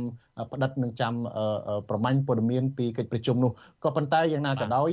[0.51, 1.13] ផ្តិតនិងចាំ
[1.89, 3.51] ប្រមាញ់ព័ត៌មានពីកិច្ចប្រជុំនោះ
[3.83, 4.89] ក៏ប៉ុន្តែយ៉ាងណាក៏ដោយ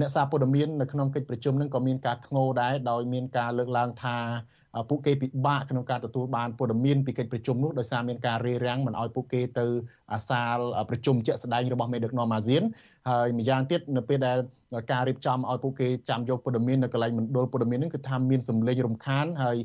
[0.00, 4.16] អ្នកសារព័ត៌មាននៅក្នុងកិច្ចប្រជុំនឹងក៏មានការធ្ងោដែរដោយមានការលើកឡើងថា
[4.88, 9.66] ពួកគេពិបាកក្នុងការទទួលបានព័ត៌មានពីកិច្ចប្រជុំនោះដោយសារមានការរារាំងមិនឲ្យពួកគេទៅ
[10.12, 10.58] អាសាល
[10.90, 12.62] ប្រជុំជាក់ស្ដែងរបស់មេដឹកនាំអាស៊ាន
[13.08, 14.38] ហើយម្យ៉ាងទៀតនៅពេលដែល
[14.92, 19.56] ការរៀបចំឲ្យពួកគេចាំយកព័ត៌មាននៅកន្លែងមណ្ឌលព័ត៌មានហ្នឹងគឺថាមានសម្លេងរំខានហើយ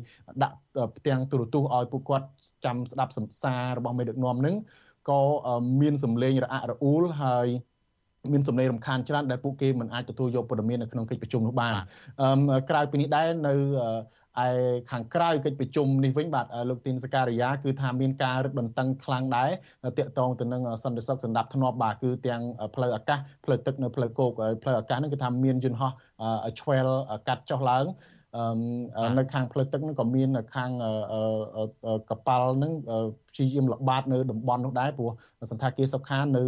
[0.43, 0.58] ដាក់
[0.97, 2.28] ផ្ទាំងទូរទស្សន៍ឲ្យពួកគាត់
[2.66, 4.56] ចាំស្ដាប់សំសាររបស់មេដឹកនាំហ្នឹង
[5.10, 5.22] ក៏
[5.82, 7.47] មានសម្លេងរអាក់រអួលហើយ
[8.34, 11.71] មានសម្លេងរំខានច្រើនដែលពួកគេមិនអាចទទួលយកព័ត៌មាននៅក្នុងកិច្ចប្រជុំនោះបាន
[12.69, 13.53] ក្រៅពីនេះដែរនៅ
[14.45, 14.49] ឯ
[14.91, 19.49] ខាងក្រៅកិច្ចប្រជុំនេះវិញបាទលោកទីនសការីយ៉ាគឺថាមានការរឹតបន្តឹងខ្លាំងដែរ
[19.97, 22.41] តាក់ទងទៅនឹងសន្តិសុខសម្ដាប់ធ្នាប់បាទគឺទាំង
[22.76, 24.32] ផ្លូវអាកាសផ្លូវទឹកនៅផ្លូវគោក
[24.63, 25.91] ផ្លូវអាកាសហ្នឹងគឺថាមានយន្តហោះ
[26.59, 26.88] ឆ្វែល
[27.28, 27.86] កាត់ចុះឡើង
[29.18, 30.72] នៅខាងផ្លូវទឹកហ្នឹងក៏មានខាង
[32.10, 32.74] កប៉ាល់ហ្នឹង
[33.30, 35.12] ព្យាយាមល្បាតនៅតំបន់នោះដែរព្រោះ
[35.52, 36.44] សន្តាគារសុខានៅ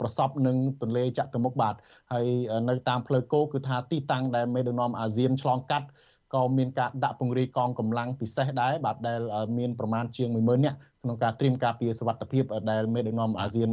[0.00, 1.74] ប្រសពនឹងទន្លេចតុមុខបាទ
[2.12, 2.26] ហើយ
[2.68, 5.86] នៅតាមផ្លូវគោគឺថាទីតាំងដែលមេដឹកនាំអាស៊ានឆ្លងកាត់
[6.34, 9.20] ក៏មានការដាក់ពង្រាយកងកម្លាំងពិសេសដែរបាទដែល
[9.58, 13.70] មានប្រមាណជាង10000នាក់ក្នុងការត្រៀមការពារសវត្ថិភាពដែលមេដឹកនាំអាស៊ាន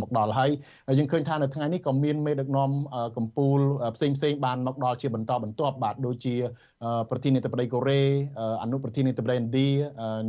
[0.00, 0.50] មកដល់ហើយ
[0.98, 2.70] យើងឃើញថានៅថ្ងៃនេះក៏មានមេដឹកនាំ
[3.16, 6.34] កម្ពុជាផ្សេងផ្សេងបានមកដល់ជាបន្តបន្ទាប់បាទដូចជា
[7.10, 8.02] ប្រធានាធិបតីកូរ៉េ
[8.62, 9.68] អនុប្រធានាធិបតីឥណ្ឌា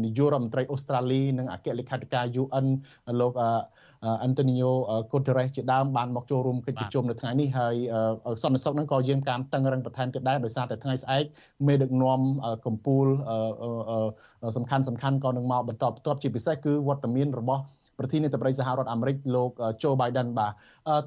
[0.04, 2.66] នាយករដ្ឋមន្ត្រីអូស្ត្រាលីនិងអគ្គលេខាធិការ UN
[3.20, 3.34] លោក
[4.24, 4.72] អន្តូនីញ៉ូ
[5.14, 7.76] កូតេរ៉េសជាដើមបានមកចូលរួមកិច្ចប្រជុំនៅថ្ងៃនេះហើយ
[8.44, 11.24] សន្តិសុខហ្នឹងក៏យើងតាមតឹងរឹងបន្ថែមទៀតដែរដោយសារតែថ្ងៃស្អែក
[11.68, 12.20] មេដឹកនាំ
[12.66, 13.08] កម្ពុជា
[14.58, 17.62] សំខាន់សំខាន់ក៏នឹងមកបន្តបន្ទាប់ជាពិសេសគឺវត្តមានរបស់
[18.00, 20.52] ប្រធានាធិបតីសហរដ្ឋអាមេរិកលោកโจ Biden បាទ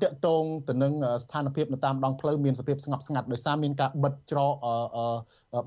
[0.02, 0.92] តាក់ទងទៅនឹង
[1.24, 4.52] ស្ថានភាពនៅតាមដងផ្លូវមានសភាពស្ងប់ស្ងាត់ដោយសារមានការបិទច្រក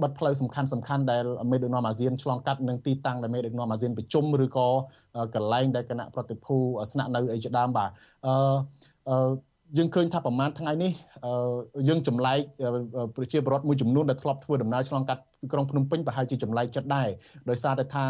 [0.04, 4.68] បិទផ្លូវសំខាន់សំខាន់ដែលមេដឹកនាំអាស៊ានឆ្លងកាត់នឹងទីតាំងដែលមេដឹកនាំអាស៊ានប្រជុំឬក៏
[5.36, 6.56] កន្លែងដែលគណៈប្រតិភូ
[6.92, 7.90] ស្នាក់នៅអីជាដើមបាទ
[9.10, 10.92] អឺយើងឃើញថាប្រហែលថ្ងៃនេះ
[11.90, 12.40] យើងចម្លែក
[13.16, 15.22] ប្រជាពលរដ្ឋមួយចំនួនដែលធ្លាប់ធ្វើដំណើរឆ្លងកាត់
[15.52, 17.10] ក្រុងភ្នំពេញប្រហែលជាចម្លែកចិត្តដែរ
[17.50, 18.06] ដោយសារតែថា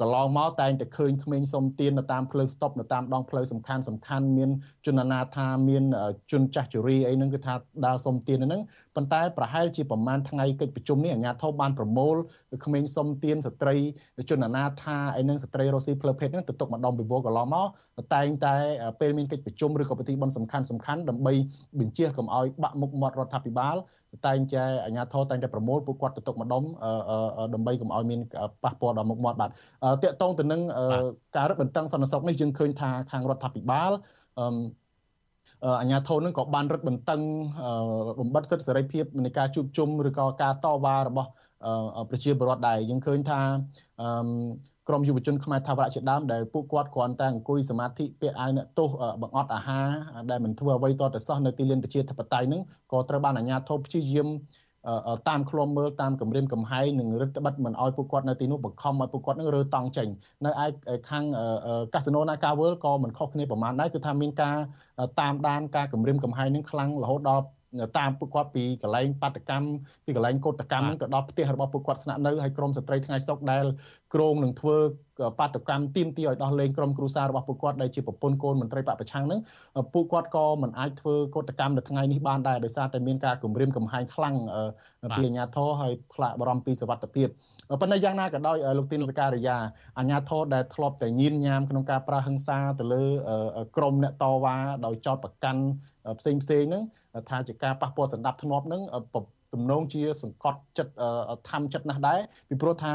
[0.00, 4.50] កន្លងមកតែងតែឃើញក្មេងសុំទាននៅតាមផ្លូវស្តុបនៅតាមដងផ្លូវសំខាន់សំខាន់មាន
[4.86, 5.84] ជនអនាថាមាន
[6.32, 7.54] ជនចាស់ជរាអីហ្នឹងគឺថា
[7.86, 8.60] ដើរសុំទានហ្នឹង
[8.96, 12.16] ប៉ុន្តែប្រហែលជាប្រហែលថ្ងៃកិច្ចប្រជុំនេះអាជ្ញាធរបានប្រមូល
[12.64, 13.76] ក្មេងសុំទានស្ត្រី
[14.30, 17.66] ជនអនាថាអីហ្នឹងស្ត្រីរស់ស៊ីផ្លូវភេទហ្នឹងទៅទុកម្ដងពីវកន្លងមក
[18.14, 18.54] តែងតែ
[19.00, 21.34] ពេលមានកិច្ចប្រជុំឬក៏ពិធីបុណ្យសំខាន់សំខាន់ដើម្បី
[21.80, 23.76] បញ្ជាកុំឲ្យបាក់មុខមាត់រដ្ឋាភិបាល
[24.26, 26.62] តែងតែអាជ្ញាធរតែងតែប្រមូលពួកគាត់ទៅទុកម្ដុំ
[27.54, 28.20] ដើម្បីកុំឲ្យមាន
[28.64, 29.50] ប៉ះពាល់ដល់មុខមាត់បាទ
[30.02, 30.60] តាក់ទងទៅនឹង
[31.36, 33.92] ការរឹតបន្តឹងសន្តិសុខនេះយើងឃើញថាខាងរដ្ឋាភិបាល
[35.80, 37.20] អញ្ញាធននឹងក៏បានរឹតបន្តឹង
[38.20, 41.30] បំបត្តិសិទ្ធិសេរីភាពនៃការជួបជុំឬក៏ការតវ៉ារបស់
[42.10, 43.40] ប្រជាពលរដ្ឋដែរយើងឃើញថា
[44.88, 48.88] ក្រមយុវជនខ្មែរថាវរៈជាដើមដែលពួកគាត់គ្រាន់តែអង្គុយសមាធិពាក់អាវអ្នកទោស
[49.22, 49.88] បង្អត់អាហារ
[50.30, 52.62] ដែលមិនធ្វើអ្វីតទៅសោះនៅទីលានប្រជាធិបតេយ្យហ្នឹង
[52.92, 54.28] ក៏ត្រូវបានអាជ្ញាធរព្យាយាម
[55.28, 60.08] តាមឃ្លាំមើលតាមគម្រាមកំហែងនិងរឹតបន្តឹងមិនឲ្យពួកគាត់នៅទីនោះបង្ខំឲ្យពួកគាត់នឹងរើតង់ចេញ
[60.44, 60.66] នៅឯ
[61.10, 61.24] ខាង
[61.94, 64.56] កាស៊ីណូ Naga World ក៏មិនខុសគ្នាប្រមាណដែរគឺថាមានការ
[65.20, 67.44] តាមដានការគម្រាមកំហែងនឹងខ្លាំងរហូតដល់
[67.98, 69.68] តាមពួកគាត់ពីកន្លែងបាតកម្ម
[70.04, 73.64] ពីកន្លែងកោតកម្មហ្នឹងទៅដល់ផ្ទះរបស់ពួកគាត់ស្នាក់នៅហើយក្រមស្ត្រីថ្ងៃសុកដែល
[74.14, 74.76] ក្រងនឹងធ្វើ
[75.38, 79.40] បាតកម្មទីមទីឲ្យដោះលែងក្រុមគ្រួសាររបស់ពួកគាត់ដែលជាប្រពន្ធកូនមន្ត្រីបពប្រឆាំងហ្នឹង
[79.94, 84.36] ពួកគាត់ក៏មិនអាចធ្វើកោតកម្មនៅថ្ងៃនេះបានដែរដោយសារតែមានការគម្រាមកំហែងខ្លាំង
[85.16, 87.28] ពីអាជ្ញាធរហើយផ្លាកបារម្ភពីសុវត្ថិភាព
[87.80, 89.56] ប៉ុន្តែយ៉ាងណាក៏ដោយលោកទីនសការីយ៉ា
[89.98, 93.04] អាជ្ញាធរដែលធ្លាប់តែញៀនញ៉ាមក្នុងការប្រើហិង្សាទៅលើ
[93.76, 94.56] ក្រុមអ្នកតវ៉ា
[94.86, 95.62] ដោយចោតប្រកាន់
[96.20, 96.84] ផ្សេងផ្សេងហ្នឹង
[97.30, 98.82] ថាជាការប៉ះពាល់សន្តិភាពហ្នឹង
[99.54, 100.92] ទំនងជាសង្កត់ចិត្ត
[101.48, 102.92] ធម្មចិត្តណាស់ដែរពីព្រោះថា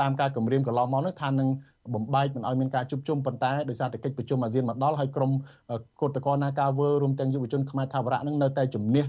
[0.00, 1.48] តាមការគម្រាមកន្លងមកនោះថានឹង
[1.94, 5.30] បំបែកមិនឲ្យមានការជួបជុំប៉ុន្តែដោយសារតែកិច្ចប្រជុំអាស៊ានមកដល់ហើយក្រុម
[6.00, 9.04] កោតក្រណាការវើរួមទាំងយុវជនខ្មែរថាវរៈនឹងនៅតែជំនះ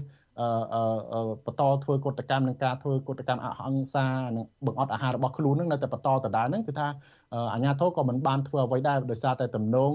[1.46, 4.06] បន្តធ្វើកតកម្មនឹងការធ្វើកតកម្មអហិង្សា
[4.36, 6.86] និងបង្អត់អាហាររបស់ខ្លួននឹងនៅតែបន្តដដែលហ្នឹងគឺថា
[7.52, 9.92] អាជ្ញាធរក៏មិនបានធ្វើអ្វីដែរដោយសារតែទំនង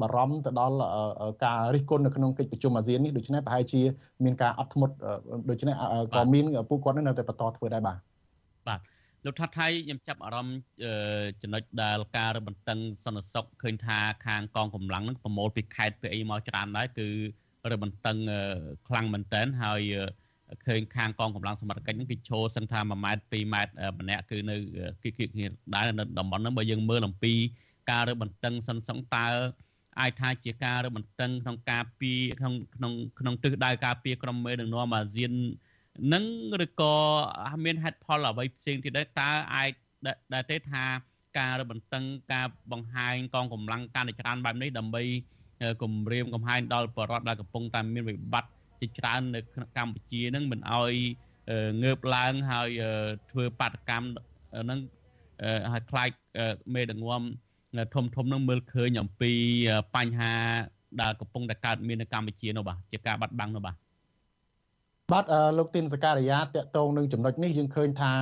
[0.00, 0.76] បារម្ភទៅដល់
[1.44, 3.82] ការរិះគន់នៅក្នុងកិច្ចប្រជុំអាស៊ាននេះដូច្នេះប្រហែលជា
[4.24, 4.94] មានការអត់ធ្មត់
[5.50, 5.74] ដូច្នេះ
[6.14, 7.98] ក៏មានពួកគាត់នៅតែបន្តធ្វើដែរបាទ
[8.68, 8.80] បាទ
[9.26, 10.58] លោកថាថៃខ្ញុំចាប់អារម្មណ៍
[11.42, 17.08] ចំណុចដែលការរឹតបន្តឹងសន្តិសុខឃើញថាខាងកងកម្លាំងនឹងប្រមូលពីខេត្តពីអីមកច្រើនដែរគឺ
[17.70, 18.16] រឹតបន្តឹង
[18.88, 19.82] ខ្លាំងមែនតើហើយ
[20.66, 24.56] ឃើញខាងកងកម្លាំងសមត្ថកិច្ចហ្នឹងគេឈរសឹងថា1ម៉ែត្រ2ម៉ែត្រម្នាក់គឺនៅ
[25.02, 27.34] គៀកគៀកគ្នាដែរនៅតំបន់ហ្នឹងបើយើងមើលអំពី
[27.90, 29.26] ការរើបន្ទឹងសិនសឹងតើ
[30.00, 35.32] អាចថាជាការរើបន្ទឹងក្នុងការពីក្នុងក្នុងក្នុងទិសដៅការពីក្រុមមេដឹកនាំអាស៊ាន
[36.12, 36.24] នឹង
[36.64, 36.94] ឬក៏
[37.64, 39.70] មានហេតុផលអ្វីផ្សេងទៀតដែរតើអាច
[40.34, 40.84] ដែលទេថា
[41.38, 45.02] ការរបន្ទឹងការបង្ហាញកងកម្លាំងការច្រើនបែបនេះដើម្បី
[45.82, 48.50] គម្រាមកំហែងដល់បរដ្ឋដែលកំពុងតែមានវិបត្តិ
[48.80, 49.40] ជាច្រើននៅ
[49.76, 50.92] កម្ពុជានឹងមិនអោយ
[51.82, 52.68] ងើបឡើងហើយ
[53.30, 54.06] ធ្វើបាតកម្ម
[54.70, 54.80] នឹង
[55.72, 56.10] ឲ្យខ្លាច
[56.74, 57.22] មេដឹកនាំ
[57.94, 59.32] ធំធំនឹងមើលឃើញអំពី
[59.96, 60.34] បញ្ហា
[61.00, 63.74] ដែលកំពុងតែកើតមាននៅកម្ពុជានោះបាទជាការបាត់បង់នោះបាទ
[65.12, 65.24] បាទ
[65.58, 68.12] លោកទីនសការីយ៉ាតកតងនឹងចំណុចនេះយើងឃើញថា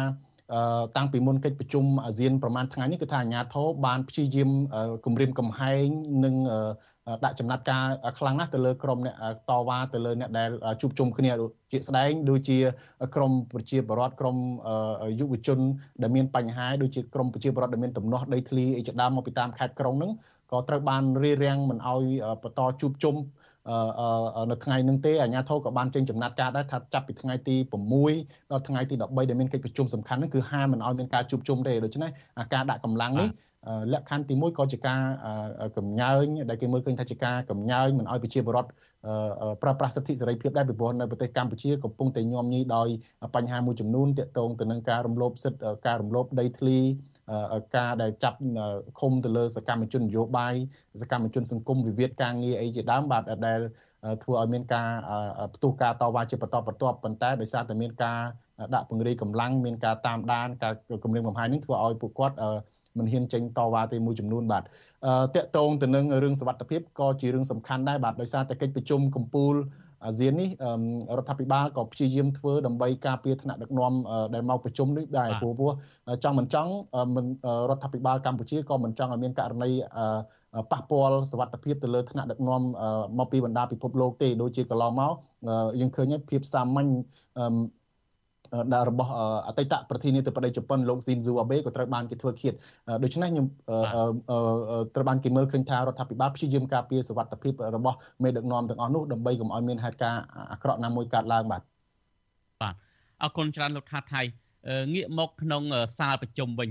[0.96, 4.50] តាំងពីមុនកិច្ចប្រជុំអាស៊ានប្រហែលថ្ងៃនេះគឺថាអាញាធរបានព្យាយាម
[5.04, 5.84] គម្រាមកំហែង
[6.24, 6.34] និង
[7.24, 7.84] ដាក់ចំណាត់ការ
[8.18, 9.14] ខ្លាំងណាស់ទៅលើក្រុមអ្នក
[9.50, 10.50] តវ៉ាទៅលើអ្នកដែល
[10.80, 11.30] ជួបជុំគ្នា
[11.72, 12.58] ជាស្ដែងដូចជា
[13.14, 14.36] ក្រមប្រជាពលរដ្ឋក្រម
[15.20, 15.58] យុវជន
[16.02, 20.12] ដែលមានបញ្ហាដូចជាក្រមប្រជាពលរដ្ឋដែលមានទំនាស់ដីធ្លីអីជាដើមមកពីតាមខេត្តក្រុងហ្នឹង
[20.52, 22.04] ក៏ត្រូវបានរារាំងមិនឲ្យ
[22.42, 23.16] បន្តជួបជុំ
[24.50, 27.56] នៅថ្ងៃនឹងទេអាជ្ញាធរក៏បានចេញចំណាត់ការដែរថាចាប់ពីថ្ងៃទី
[28.02, 32.10] 6ដល់ថ្ងៃទី13ដែលមានកិច្ចប្រជុំសំខាន់ហ្នឹងគឺហាមមិនឲ្យមានការជួបជុំទេដូច្នេះ
[32.54, 33.28] ការដាក់កម្លាំងនេះ
[33.92, 35.00] លក្ខខណ្ឌទី1ក៏ជាការ
[35.76, 38.70] កំញើញដែលគេមើលឃើញថាជាការកំញើញមិនឲ្យប្រជាពលរដ្ឋ
[39.62, 42.88] ប្រើប្រាស់សិទ្ធិសេរីភាពដែរពីព្រោះនៅប្រទេសកម្ពុជាកំពុងតែញោមញីដោយ
[43.34, 46.78] បញ្ហាមួយចំនួនទាក់ទងទៅនឹងការរំលោភសិទ្ធិការរំលោភដីធ្លី
[47.76, 48.38] ការដែលចាប់
[49.00, 50.54] ឃុំទៅលើសកម្មជននយោបាយ
[51.02, 53.60] សកម្មជនសង្គមវិវាទការងារអីជាដើមបាទដែល
[54.22, 54.88] ធ្វើឲ្យមានការ
[55.54, 58.20] ផ្ទុះការតវ៉ាជាបន្តបន្ទាប់ប៉ុន្តែដោយសារតែមានការ
[58.74, 62.36] ដាក់ពង្រាយកម្លាំងមានការតាមដានការគម្រាមកំហែងនេះធ្វើឲ្យពួកគាត់
[62.98, 64.64] មិនហ៊ានចេញតវ៉ាទេមួយចំនួនបាទត
[65.44, 69.56] កតងទៅនឹងរឿងសវត្ថភាពក៏ជារឿងសំខាន់ដែរបាទដោយសារតែកិច្ចប្រជុំកម្ពុជា
[70.06, 70.50] អាស៊ាននេះ
[71.18, 73.92] រដ្ឋាភិបាលក៏ព្យាយាមធ្វើដើម្បីការពារថ្នាក់ដឹកនាំ
[74.34, 75.72] ដែលមកប្រជុំនេះដែរព្រោះព្រោះ
[76.24, 76.72] ចង់មិនចង់
[77.70, 79.70] រដ្ឋាភិបាលកម្ពុជាក៏មិនចង់ឲ្យមានករណី
[80.72, 82.62] ប៉ះពាល់សវត្ថភាពទៅលើថ្នាក់ដឹកនាំ
[83.18, 85.12] មកពីបណ្ដាពិភពលោកទេដូចជាកន្លងមក
[85.80, 86.88] យើងឃើញភាពសាមញ្ញ
[87.36, 87.52] ដែល
[88.88, 89.12] របស់
[89.46, 92.54] អតីតប្រធានាធិបតីជប៉ុនលោកស៊ីនស៊ូអាបេក៏ត្រូវបានគេធ្វើឃាត
[93.02, 93.46] ដូច្នេះខ្ញុំ
[94.94, 100.22] ត្រូវបានគេមើលឃើញថារដ្ឋាភិបាលព្យាយាមការពារសវត្ថភាពរបស់មេដឹកនាំទាំងអស់នោះដើម្បីកុំឲ្យមានហេតុការណ៍
[100.52, 101.62] អាក្រក់ណាមួយកើតឡើងបាទ
[102.62, 102.74] បាទ
[103.22, 104.22] អរគុណច្រើនលោកថាថៃ
[104.94, 105.62] ងាកមកក្នុង
[105.98, 106.70] សាលប្រជុំវិញ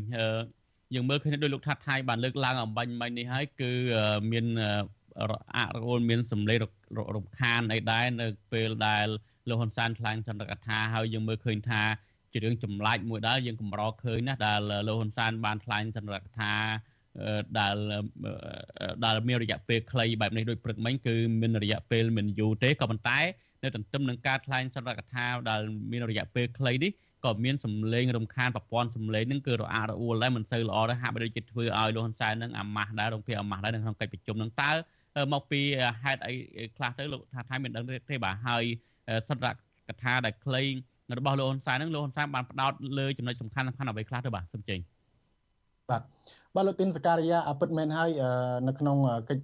[0.95, 3.71] យើងមើលឃើញដោយលោកថាថៃបានលើកឡើងអំបញ្ញមិញនេះហើយគឺ
[4.31, 4.45] មាន
[5.19, 6.57] អរអូលមានសម្លេង
[7.15, 9.07] រំខានអីដែរនៅពេលដែល
[9.49, 11.81] លោកហ៊ុនសែនថ្លែងសន្និកថាហើយយើងមើលឃើញថា
[12.31, 16.53] ជារឿងចម្លែកមួយដែរយើងកម្រឃើញណាដែលលោកហ៊ុនសែនបានថ្លែងសន្និកថា
[17.59, 17.75] ដែល
[19.05, 23.19] ដែលមានរយៈពេលខ្លីបែបនេះដូចព្រឹកមិញគឺមានរយៈពេលមិនយូរទេក៏ប៉ុន្តែ
[23.63, 26.91] នៅទន្ទឹមនឹងការថ្លែងសន្និកថាដែលមានរយៈពេលខ្លីនេះ
[27.25, 34.71] ក៏មានសម្លេងរំខានប្រព័ន្ធសម្លេងហ្នឹងគឺរអាក់រអួលដែរមិនសូវល្អដែរហាក់បីដូចជាធ្វើឲ្យលោកហ៊ុនសែនហ្នឹងអាម៉ាស់ដែររងភាពអាម៉ាស់ដែរនៅក្នុងកិច្ចប្រជុំហ្នឹងតើ
[35.33, 35.61] មកពី
[36.03, 36.33] ហេតុអី
[36.75, 38.63] ខ្លះទៅលោកថាថៃមានដឹងទេបាទហើយ
[39.29, 39.55] សន្និក
[40.03, 40.63] ថាដែលខ្លី
[41.17, 44.79] របស់លោកហ៊ុនសែនហ្នឹងលោកហ៊ុនសែនបានផ្ដោតលើចំណុចសំខាន់សំខាន់អ្វីខ្លះទៅបាទសូមចេញ
[45.89, 46.01] បាទ
[46.55, 48.09] បាទលោកទីនសការីយ៉ាពិតមែនហើយ
[48.67, 48.97] នៅក្នុង
[49.29, 49.43] កិច្ច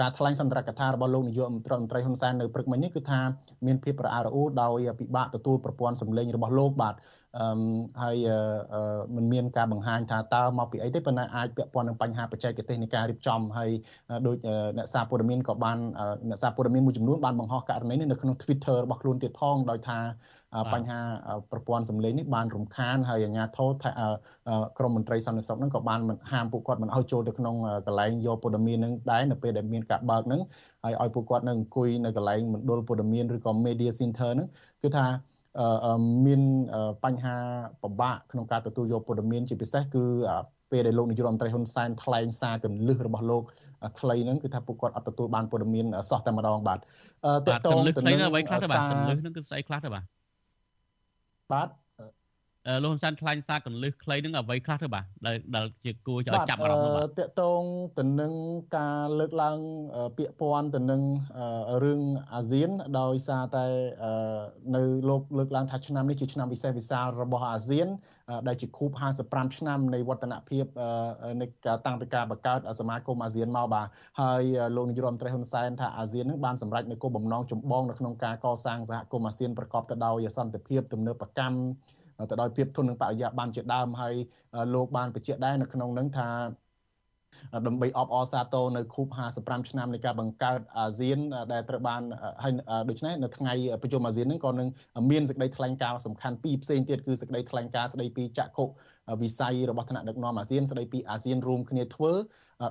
[0.00, 3.20] ការថ្លែងសន្ទរកថារបស់លោកនាយករដ្ឋមន្ត្រីហ៊ុនសែននៅព្រឹកមិញនេះគឺថា
[3.66, 6.94] មានភាពរអាក់រអួលដោយពិបាកទទួលប្រព័ន្ធសម្លេងរបស់លោកបាទ
[7.40, 7.48] អឺ
[8.02, 8.16] ហើយ
[9.14, 13.70] มันមានការបង្ហាញថាតើមកពីអីទេប៉ុន្តែអាចពាក់ព័ន្ធនឹងបញ្ហាបច្ចេកទេសនៃការរៀបចំហើយ
[14.26, 14.36] ដោយ
[14.78, 15.78] អ្នកសារព័ត៌មានក៏បាន
[16.28, 19.98] អ្នកសារព័ត៌មានមួយចំនួនបានបង្ហោះករណីនេះនៅក្នុង Twitter របស់ខ្លួនទៀតផងដោយថា
[20.74, 21.00] បញ្ហា
[21.52, 23.70] ប្រព័ន្ធសម្លេងនេះបានរំខានហើយអាជ្ញាធរ
[24.78, 26.00] ក្រមមន្ត្រីសន្តិសុខហ្នឹងក៏បាន
[26.32, 27.54] ហាមពួកគាត់មិនឲ្យចូលទៅក្នុង
[27.86, 30.40] កន្លែងយកព័ត៌មានហ្នឹងដែរនៅពេលដែលមានការបើកហ្នឹង
[30.84, 34.48] ហើយឲ្យពួកគាត់នៅអង្គុយនៅកន្លែងមណ្ឌលព័ត៌មានឬក៏ media center ហ្នឹង
[34.82, 35.06] គឺថា
[36.26, 36.40] មាន
[37.04, 37.36] បញ្ហា
[37.82, 40.04] ពិបាកក្នុងការទទួលយកព័ត៌មាន ជាពិសេសគឺ
[40.70, 43.42] ពេលដែលលោកនាយករដ្ឋមន្ត្រីហ៊ុនសែនថ្លែងសារកលឹះរបស់លោក
[44.00, 50.04] ខ្លីហ្នឹងគឺថាពួកគាត់អត់ទទួលបានព័ត៌មានសោះតែម្ដងបាទតើតើទៅនឹងអ្វីខ្លះទៅបាទកលឹះហ្នឹងគឺស្អីខ្លះទៅបាទ
[51.52, 51.68] បាទ
[52.82, 55.04] លោកហ៊ុនសែនថ្លែងសារកលឹះខ្លីនឹងអ្វីខ្លះទៅបាទ
[55.56, 57.62] ដែលជាគួរឲ្យចាប់អារម្មណ៍បាទតកតង
[57.98, 58.32] ទៅនឹង
[58.78, 59.58] ការលើកឡើង
[60.18, 61.02] ពាក្យពាន់ទៅនឹង
[61.84, 62.00] រឿង
[62.34, 63.66] អាស៊ាន ដោយសារតែ
[64.76, 67.88] នៅលោកលើកឡើងថាឆ្នាំនេះជាឆ្នាំពិសេសវិសាលរបស់អាស៊ាន
[68.48, 68.90] ដែលជាខួប
[69.24, 70.64] 55ឆ្នាំនៃវឌ្ឍនភាព
[71.40, 73.86] នៃការតាំងពីការបង្កើតសមាគមអាស៊ានមកបាទ
[74.20, 74.42] ហើយ
[74.76, 81.58] លោកនាយរដ្ឋមន្ត្រីហ៊ុនសែនថាអាស៊ាននឹងបានសម្រេចនៅគោលបំណងចម្បងនៅក្នុងការកសាងសហគមន៍អាស៊ានប្រកបទៅដោយសន្តិភាពទំនើបកម្ម
[82.30, 84.14] ទៅដោយភាពធន់នឹងបរិយាបានជាដើមហើយ
[84.74, 86.28] លោកបានបញ្ជាក់ដែរនៅក្នុងនឹងថា
[87.66, 89.06] ដើម្បីអបអរសាទរនៅខួប
[89.38, 91.18] 55ឆ្នាំនៃការបង្កើតអាស៊ាន
[91.52, 92.02] ដែលត្រូវបាន
[92.42, 92.52] ហើយ
[92.88, 94.68] ដូច្នេះនៅថ្ងៃប្រជុំអាស៊ាននេះក៏នឹង
[95.10, 98.64] មានសេចក្តីថ្លែងការណ៍សំខាន់ពីរផ្សេងទៀតគឺសេចក្តីថ្លែងការណ៍ស្តីពីចក្ខុ
[99.22, 102.12] វិស័យរបស់ថ្នាក់ដឹកនាំអាស៊ានស្តីពីអាស៊ានរួមគ្នាធ្វើ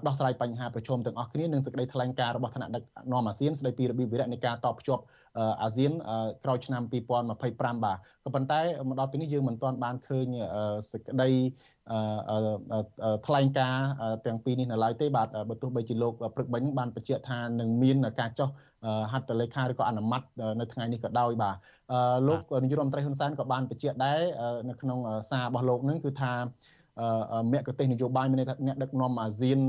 [0.07, 5.01] ដោះស្រាយបញ្ហាប្រឈមទាំងអស់គ្នានិងសេចក្តីថ្លែងការណ៍របស់ថ្នាក់ដឹកនាំអាស៊ានស្តីពីរបៀបវិរៈនៃការតបភ្ជាប់
[5.63, 5.91] អាស៊ាន
[6.43, 10.25] ក្រោយឆ្នាំ2025បាទក៏ប៉ុន្តែមកដល់ពេលនេះយើងមិនទាន់បានឃើញ
[10.91, 11.29] សេចក្តី
[13.27, 13.87] ថ្លែងការណ៍
[14.25, 18.49] ទាំងពីរនេះនៅឡើយទេបាទបើទោះបីជាលោកព្រឹកមិញបានបញ្ជាក់ថានឹងមានការចោះ
[19.11, 20.21] ហត្ថលេខាឬក៏អនុម័ត
[20.59, 21.55] នៅថ្ងៃនេះក៏ដោយបាទ
[22.27, 24.19] លោកនាយករដ្ឋមន្ត្រីហ៊ុនសែនក៏បានបញ្ជាក់ដែរ
[24.69, 26.33] នៅក្នុងសាររបស់លោកនឹងគឺថា
[27.53, 29.59] មគ្គទេសនយោបាយមានន័យថាអ្នកដឹកនាំអាស៊ាន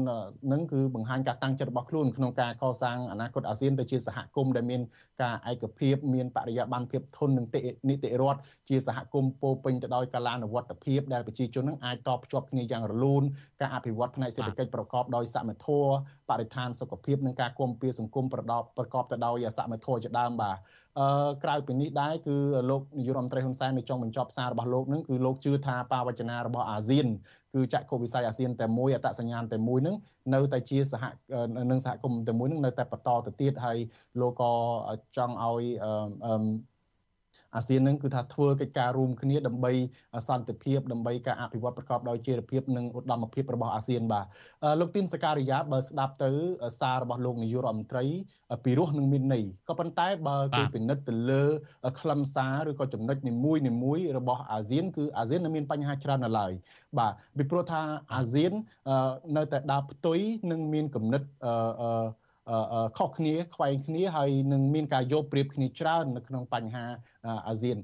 [0.53, 4.81] នឹងគឺបង្ហាញការតាំងចិត្តរបស់ខ្លួនក្នុងការកសាងអនាគតអាស៊ានទៅជាសហគមន៍ដែលមាន
[5.23, 7.47] ការឯកភាពមានបរិយាបន្នភាពធន់នឹង
[7.89, 13.23] នីតិរដ្ឋជាសហគមន៍ពោពេញទៅដោយកាលានុវត្តភាពដែលប្រជាជននឹងអាចតភ្ជាប់គ្នាយ៉ាងរលូន
[13.61, 15.91] ការអភិវឌ្ឍផ្នែកសេដ្ឋកិច្ចប្រកបដោយសមធម៌
[16.31, 20.57] បរិស្ថានសុខភាពនិងការគាំពៀសង្គមប្រកបប្រកបទៅដោយសមធម៌ជាដើមបាទ
[20.99, 22.37] អឺក្រៅពីនេះដែរគឺ
[22.71, 27.07] លោកនាយករដ្ឋមន្ត្រីហ៊ុនសែននៅចុងបញ្ចប់សាររបស់លោកនឹងគឺលោកជឿថាបាវចនារបស់អាស៊ាន
[27.55, 29.97] គឺចក្ខុវិស័យអាស៊ានតែមួយអត្តសញ្ញាណតែមួយនឹង
[30.35, 31.05] នៅតែជាសហ
[31.71, 33.79] នឹងសហគមន៍តែមួយនឹងនៅតែបន្តទៅទៀតហើយ
[34.21, 34.53] លោកក៏
[35.17, 36.33] ចង់ឲ្យអឺ
[37.55, 39.73] អាស៊ាននឹងគឺថាធ្វើកិច្ចការរួមគ្នាដើម្បី
[40.29, 44.27] សន្តិភាពដើម្បីការអភិវឌ្ឍប្រកបដោយចីរភាពនិងឧត្តមភាពរបស់អាស៊ានបាទ
[44.81, 46.31] លោកទីនសការីយ៉ាបើស្ដាប់ទៅ
[46.81, 48.05] សាររបស់លោកនាយករដ្ឋមន្ត្រី
[48.65, 51.45] ពីរោះនឹងមានន័យក៏ប៉ុន្តែបើគេពិនិត្យទៅលើ
[52.01, 56.53] ខ្លឹមសារឬក៏ចំណុចនីមួយនីមួយរបស់អាស៊ានគឺអាស៊ាននៅមានបញ្ហាច្រើននៅឡើយ
[56.99, 57.81] បាទពីព្រោះថា
[58.15, 58.53] អាស៊ាន
[59.37, 60.19] នៅតែដើរផ្ទុយ
[60.51, 62.07] និងមានគំនិតអឺ
[62.99, 66.85] ខុសគ្នាខ្វែងគ្នាហើយនឹងមានការយកប្រៀបគ្នាច្រើននៅក្នុងបញ្ហា
[67.49, 67.77] អាស៊ាន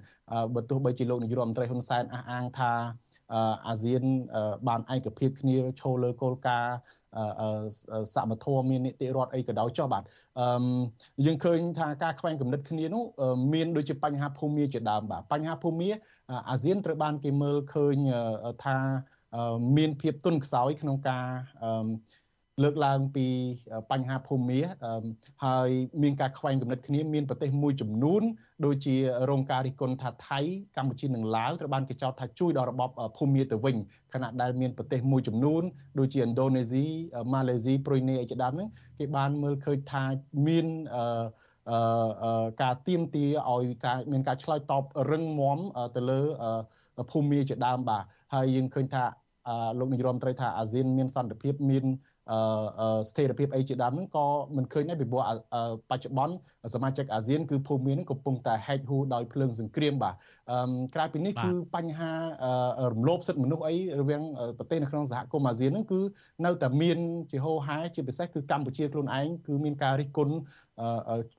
[0.54, 2.72] បើទោះបីជាលោកនាយករដ្ឋមន្ត្រីហ៊ុនសែនអះអាងថា
[3.68, 4.02] អាស៊ាន
[4.68, 6.76] បានឯកភាពគ្នាឈលលើគោលការណ៍
[8.14, 10.02] សមធម៌មាននីតិរដ្ឋអីក៏ដោយចុះបាទ
[10.40, 10.46] អឺ
[11.26, 13.04] យើងឃើញថាការខ្វែងគំនិតគ្នានោះ
[13.52, 15.88] មានដូចជាបញ្ហាភូមិជាដើមបាទបញ្ហាភូមិ
[16.50, 17.96] អាស៊ានត្រូវបានគេមើលឃើញ
[18.64, 18.76] ថា
[19.76, 21.26] មានភាពទន់ខ្សោយក្នុងការ
[21.64, 21.88] អឺ
[22.62, 23.26] លើកឡើងពី
[23.90, 24.60] បញ្ហាភូមិមា
[25.44, 25.68] ហើយ
[26.02, 28.22] មានការខ្វែងគំនិតគ្នាមានប្រទេសមួយចំនួន
[28.66, 28.96] ដូចជា
[29.30, 30.40] រងការរិះគន់ថាថៃ
[30.76, 33.76] កម្ពុជានិងឡាវត្រូវបានគេចោទថាជួយដល់របបភូមិមាទៅវិញ
[34.14, 35.62] ខណៈដែលមានប្រទេសមួយចំនួន
[35.98, 36.84] ដូចជាឥណ្ឌូនេស៊ី
[37.32, 40.04] ម៉ាឡេស៊ីប្រុយណេអីជាដើមហ្នឹងគេបានមើលឃើញថា
[40.46, 45.58] មានអឺការទៀមទាឲ្យការមានការឆ្លើយតបរឹងមាំ
[45.96, 46.20] ទៅលើ
[47.10, 48.02] ភូមិមាជាដើមបាទ
[48.34, 49.04] ហើយយើងឃើញថា
[49.78, 51.84] លោកនាយរដ្ឋមន្ត្រីថាអាស៊ានមានសន្តិភាពមាន
[53.10, 55.22] ស្ថិរភាពអីជាដើមហ្នឹងក៏មិនឃើញដែរពីព្រោះ
[55.90, 56.34] បច្ចុប្បន្ន
[56.74, 60.14] សមាជិកអាស៊ានគឺភូមិមានហ្នឹងកំពុងតែហែកហួរដោយភ្លើងសង្គ្រាមបាទ
[60.94, 62.12] ក្រៅពីនេះគឺបញ្ហា
[62.92, 64.22] រំលោភសិទ្ធិមនុស្សអីរវាង
[64.58, 66.00] ប្រទេសនៅក្នុងសហគមន៍អាស៊ានហ្នឹងគឺ
[66.44, 66.98] នៅតែមាន
[67.32, 70.34] ជាហូរហែជាពិសេសគឺកម្ពុជាខ្លួនឯងគឺមានការរិះគន់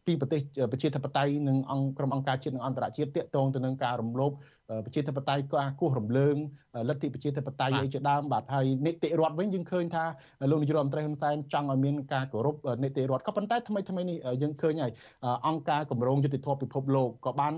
[0.06, 0.40] ពីប្រទេស
[0.72, 4.32] ប្រជាធិបតេយ្យនិងអង្គក្រុមអង្គការជាតិនិងអន្តរជាតិតាក់ទងទៅនឹងការរំលោភ
[4.86, 6.36] ប្រជាធិបតេយ្យក៏គោះរំលើង
[6.89, 10.05] លទ្ធិប្រជាធិបតេយ្យអីជាដើមបាទហើយនីតិរដ្ឋវិញយើងឃើញថា
[10.51, 14.91] លោកនាយករដ្ឋមន្ត្រីហ៊ុនសែនចង់ឲ្យមានការគោរពនីតិរដ្ឋក៏ប៉ុន្តែថ្មីថ្មីនេះយើងឃើញហើយ
[15.47, 17.55] អង្គការគម្រោងយុតិធម៌ពិភពលោកក៏បាន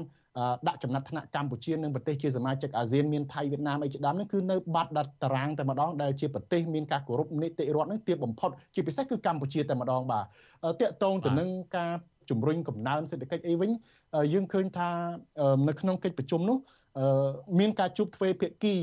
[0.68, 10.24] ដាក់ចំណាត់ថ្នាក់កម្ពុជានិងប្រទេសជាសមាជិកអាស៊ានមានថៃវៀតណាមអីជាដើមនេះគឺនៅបាត់ដាត់តារាងតែម្ដងដែលជាប្រទេសមានការគោរពនីតិរដ្ឋនឹងទាបបំផុតជាពិសេសគឺកម្ពុជាតែម្ដងបាទ
[10.82, 11.92] តកតងទៅនឹងការ
[12.30, 13.70] ជំរុញកំណើនសេដ្ឋកិច្ចអីវិញ
[14.34, 14.90] យើងឃើញថា
[15.68, 16.58] នៅក្នុងកិច្ចប្រជុំនោះ
[17.60, 18.76] មានការជួបទ្វេភាគី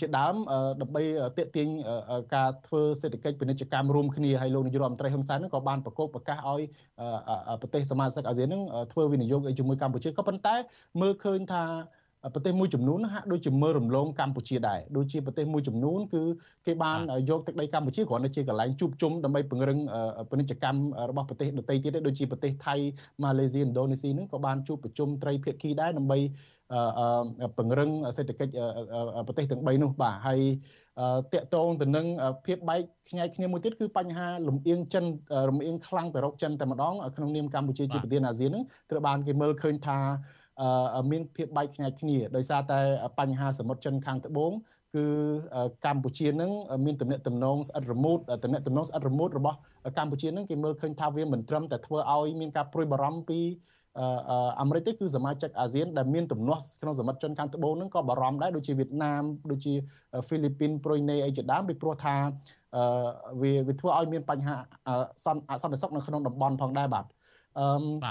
[0.00, 0.34] ជាដើម
[0.80, 1.02] ដើម្បី
[1.38, 1.68] តេទៀង
[2.34, 6.60] ការធ្វើសេដ្ឋកិច្ចពាណិជ្ជកម្មរួមគ្នាហើយលោកនាយករដ្ឋមន្ត្រីហ៊ុនសែនក៏បានប្រកបប្រកាសឲ្យ
[7.60, 8.62] ប្រទេសសមាជិកអាស៊ាននឹង
[8.92, 10.54] ធ្វើវិនិយោគជាមួយកម្ពុជាក៏ប៉ុន្តែ
[11.00, 11.64] មើលឃើញថា
[12.32, 16.22] ប្រទេសមួយចំនួនហាក់ដូចជាមើលរំលងកម្ពុជាដែរដូចជាប្រទេសមួយចំនួនគឺ
[16.66, 16.98] គេបាន
[17.30, 19.78] យកទឹកដីកម្ពុជាគ្រាន់តែជាកន្លែងជួបជុំដើម្បីពង្រឹង
[20.30, 22.74] ពាណិជ្ជកម្មរបស់ប្រទេសដទៃទៀតដូចជាប្រទេសថៃ
[23.22, 26.18] ម៉ាឡេស៊ីឥណ្ឌូនេស៊ីនឹងក៏បានជួបប្រជុំត្រីភាគីដែរដើម្បី
[27.56, 28.52] ពង្រឹងសេដ្ឋកិច្ច
[29.26, 30.40] ប្រទេសទាំង3នោះបាទហើយ
[31.34, 32.06] តកតងទៅនឹង
[32.46, 35.04] ភាពបែកខ្ញែកគ្នាមួយទៀតគឺបញ្ហាលំអៀងចិន
[35.48, 39.98] លំអៀងខ្លាំងទៅរកចិនតែម្ដងក្នុងនាមកម្ពុជាជាប្រធានអាស៊ាននឹងត្រូវបានគេមើលឃើញថា
[41.10, 42.80] មានភាពបែកខ្ញែកគ្នាដោយសារតែ
[43.18, 44.52] បញ្ហាសមុទ្រចិនខាងត្បូង
[44.94, 45.06] គឺ
[45.86, 46.50] កម្ពុជានឹង
[46.84, 49.56] មានតំណែងតំណងស្អិតរមូតតំណែងតំណងស្អិតរមូតរបស់
[49.98, 53.40] កម្ពុជានឹងគេមើលឃើញថាវាមិនត្រឹមតែធ្វើឲ្យមានការព្រួយបារម្ភពី
[54.60, 59.74] អាមេរិកទេគឺសមាជិកអាស៊ានដែលមានទំនាស់ក្នុងសមុទ្រចិនខាងត្បូងហ្នឹងក៏បារម្ភដែរដូចជាវៀតណាមដូចជា
[60.26, 62.16] ហ្វីលីពីនប្រុយណេអីជាដើមពីព្រោះថា
[63.42, 64.56] វាវាធ្វើឲ្យមានបញ្ហា
[65.24, 67.04] សន្តិសុខនៅក្នុងតំបន់ផងដែរបាទ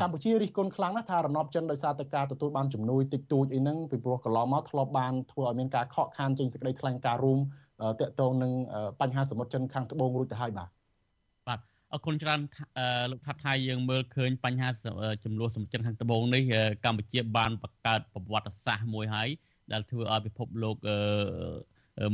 [0.02, 7.40] កម្ពុជារិះគន់ខ្លាំងណាស់ថារណបចិនដោយសារតែការទទួលបានជំនួយតិចតួចអីហ្នឹងពីព្រោះកន្លងមកធ្លាប់បានធ្វើឲ្យមានការខកខានចេញសេចក្តីថ្លែងការណ៍រួម
[8.02, 8.52] តកតងនឹង
[9.02, 10.70] បញ្ហាសមុទ្រចិនខាងត្បូងរួចទៅហើយបាទ
[11.48, 11.60] បាទ
[11.94, 12.40] អរគុណច្រើន
[13.12, 14.70] លោកថាត់ថៃយើងមើលឃើញបញ្ហា
[15.24, 16.44] ចំនួនសមុទ្រចិនខាងត្បូងនេះ
[16.86, 19.30] កម្ពុជាបានបង្កើតប្រវត្តិសាស្ត្រមួយហើយ
[19.72, 20.76] ដែលធ្វើឲ្យពិភពលោក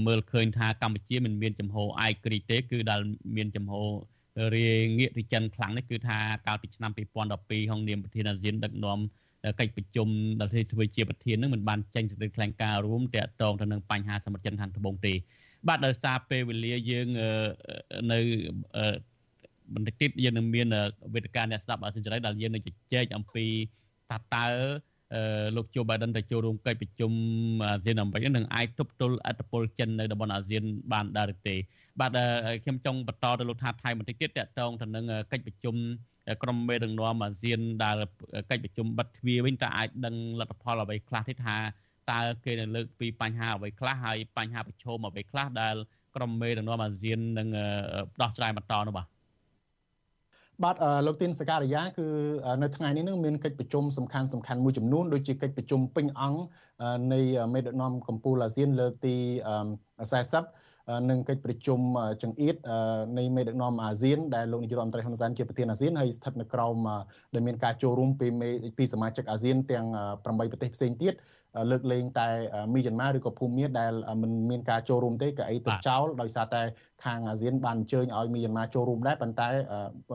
[0.07, 1.83] មើលឃើញថាកម្ពុជាមិនមានចំហឯ
[2.23, 2.99] ករាជ្យទេគឺដែល
[3.35, 3.73] មានចំហ
[4.55, 4.69] រា
[4.99, 6.17] ងាកពីចិនខ្លាំងនេះគឺថា
[6.47, 8.99] កាលពីឆ្នាំ2012ក្នុងនាមប្រធានអាស៊ានដឹកនាំ
[9.59, 10.07] កិច្ចប្រជុំ
[10.39, 15.13] ដែលធ្វើជាប្រធាននឹងមិនបានចេញសេចក្តីថ្លែងការណ៍រួមទាក់ទងទៅនឹងបញ្ហាសមុទ្រចិនខាងត្បូងទេ
[15.67, 17.07] បាទដោយសារពេលវេលាយើង
[18.11, 18.19] នៅ
[19.73, 20.67] បន្តិចទៀតយើងនឹងមាន
[21.13, 23.45] វេទិកាអ្នកស្ដាប់អសិរ័យដែលយើងនឹងជជែកអំពី
[24.09, 24.45] ថាតើ
[25.55, 27.11] លោកជូបៃដិនទៅចូលរួមកិច្ចប្រជុំ
[27.65, 30.63] អាស៊ានអាមេរិកនឹងអាចទប់ទល់អធិបតេយ្យចិននៅតំបន់អាស៊ាន
[30.93, 31.55] បានដែរឬទេ
[31.99, 32.11] បាទ
[32.63, 35.75] ខ្ញុំចង់បន្តទៅលោកថាថៃបន្តិចទៀតតកតងទៅនឹងកិច្ចប្រជុំ
[36.43, 37.95] ក្រុមមេដឹកនាំអាស៊ានដែល
[38.51, 41.55] កិច្ចប្រជុំបិទទ្វារវិញតើអាចដឹងលទ្ធផលអ្វីខ្លះទេថា
[42.11, 45.75] តើគេនឹងលើកពីបញ្ហាអ្វីខ្លះហើយបញ្ហាប្រឈមអ្វីខ្លះដែល
[46.15, 47.47] ក្រុមមេដឹកនាំអាស៊ាននឹង
[48.21, 49.07] ដោះស្រាយបន្តនោះបាទ
[50.63, 50.75] បាទ
[51.07, 52.07] លោកទីនសការីយ៉ាគឺ
[52.61, 56.39] នៅថ្ងៃនេះនឹងមានកិច្ចប្រជុំសំខាន់សំខាន់មួយចំនួនដូចជាកិច្ចប្រជុំពេញអង្គ
[57.13, 57.19] នៃ
[57.53, 59.15] មេដឹកនាំកម្ពុជាអាស៊ានលើកទី
[59.85, 60.78] 40
[61.09, 61.79] និងកិច្ចប្រជុំ
[62.23, 62.55] ចង្អៀត
[63.17, 66.75] នៃមេដឹកនាំអាស៊ានដែលលោកនាយរដ្ឋមន្ត្រីហ៊ុនសែនជាប្រធានអាស៊ានហើយស្ថិតនៅក្រោម
[67.33, 71.13] ដែលមានការចូលរួមពីមេពីសមាជិកអាស៊ានទាំង8ប្រទេសផ្សេងទៀត
[71.71, 72.27] លើកលែងតែ
[72.73, 76.61] មីយ៉ាន់ម៉ាឬក៏ភូមាដែលមិនមានការចូលរួមទេក៏អីទុកចោលដោយសារតែ
[77.05, 79.47] ខាងអាស៊ានបានអញ្ជើញឲ្យមីយ៉ាន់ម៉ាចូលរួមដែរប៉ុន្តែ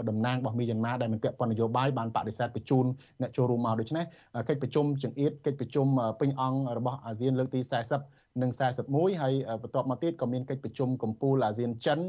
[0.09, 2.87] តំណាងរបស់មីយ៉ាន់ម៉ាដែលមិនពាក់ព័ន្ធនយោបាយបានបដិសេធបញ្ជូន
[3.21, 4.05] អ្នកចូលរួមមកដូច្នេះ
[4.49, 5.87] កិច្ចប្រជុំចង្អៀតកិច្ចប្រជុំ
[6.21, 7.61] ពេញអង្គរបស់អាស៊ានលើកទី
[8.03, 8.51] 40និង
[8.87, 12.01] 41ហើយបន្ទាប់មកទៀតក៏មានកិច្ចប្រជុំកម្ពុជាអាស៊ានចិន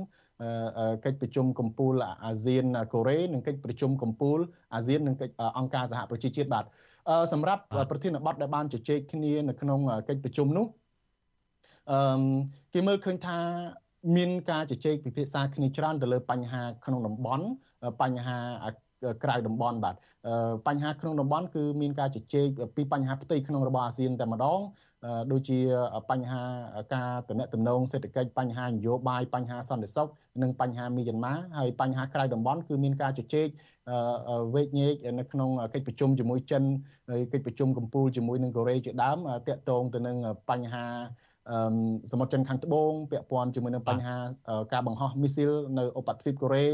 [1.06, 1.96] កិច្ចប្រជុំកម្ពុជា
[2.26, 4.42] អាស៊ានកូរ៉េនិងកិច្ចប្រជុំកម្ពុជា
[4.76, 6.66] អាស៊ាននិងកិច្ចអង្គការសហប្រជាជាតិបាទ
[7.34, 10.66] សម្រាប់ប្រធានបទដែលបានជជែកគ្នានៅក្នុងកិច្ចប្រជុំនោះ
[11.92, 12.22] អឺ
[12.74, 13.38] គេមើលឃើញថា
[14.16, 17.46] មានការជជែកពិភាក្សាគ្នាច្រើនទៅលើបញ្ហាក្នុងតំបន់
[18.02, 18.38] បញ្ហា
[19.24, 19.96] ក្រៅតំបន់បាទ
[20.68, 24.60] បញ្ហាក្នុងតំបន់គឺមានការជជែកពីបញ្ហាផ្ទៃក្នុងរបស់អាស៊ានតែម្ដង
[25.32, 25.60] ដូចជា
[26.10, 26.42] បញ្ហា
[26.96, 30.08] ការតំណែងតំណងសេដ្ឋកិច្ចបញ្ហានយោបាយបញ្ហាសន្តិសុខ
[30.42, 33.48] និងបញ្ហាមីយ៉ាន់ម៉ាហើយបញ្ហាក្រៅតំបន់គឺមានការជជែក
[34.56, 36.64] វេកញែកនៅក្នុងកិច្ចប្រជុំជាមួយចិន
[37.10, 39.18] ហើយកិច្ចប្រជុំកម្ពុជាជាមួយនឹងកូរ៉េជាដើម
[39.48, 40.18] តាក់ទងទៅនឹង
[40.50, 40.86] បញ្ហា
[42.12, 44.18] សមុទ្រចិនខាងត្បូងពាក់ព័ន្ធជាមួយនឹងបញ្ហា
[44.74, 46.68] ការបង្ហោះមីស៊ីលនៅឧបទ្វីបកូរ៉េ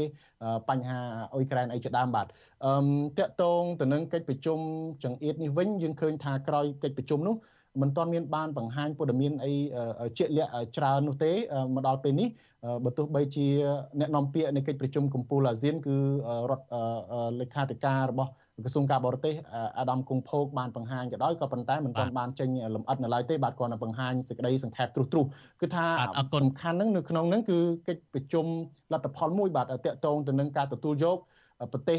[0.68, 0.98] បញ្ហា
[1.32, 2.26] អ៊ុយក្រែនអីជាដើមបាទ
[2.64, 2.72] អឺ
[3.18, 4.58] តាក់ទងទៅនឹងកិច្ចប្រជុំ
[5.04, 7.36] ចង្អៀតនេះវិញយើងឃើញថាក្រោយកិច្ចប្រជុំនោះ
[7.80, 9.52] មិនទាន់មានបានបង្ហាញព័ត៌មានអី
[10.18, 11.32] ជាក់លាក់ច្រើននោះទេ
[11.74, 12.28] មកដល់ពេលនេះ
[12.84, 13.46] បើទោះបីជា
[14.00, 15.96] អ្នកនាំពាក្យនៃកិច្ចប្រជុំកម្ពុជាអាស៊ានគឺ
[16.50, 16.66] រដ្ឋ
[17.40, 18.30] លេខាធិការរបស់
[18.60, 19.34] ក្រសួងការបរទេស
[19.78, 25.26] អាដាមគង់ភោគបានបង្ហាញក៏ដោយក៏ប៉ុន្តែមិនទាន់បានចេញលម្អិតនៅឡើយទេបាទគាត់នៅបង្ហាញសេចក្តីសង្ខេបទ្រុសទ្រុស
[25.60, 25.86] គឺថា
[26.42, 28.46] សំខាន់ហ្នឹងនៅក្នុងហ្នឹងគឺកិច្ចប្រជុំ
[28.92, 31.18] លទ្ធផលមួយបាទតកតងទៅនឹងការទទួលយក
[31.72, 31.98] ប្រទេស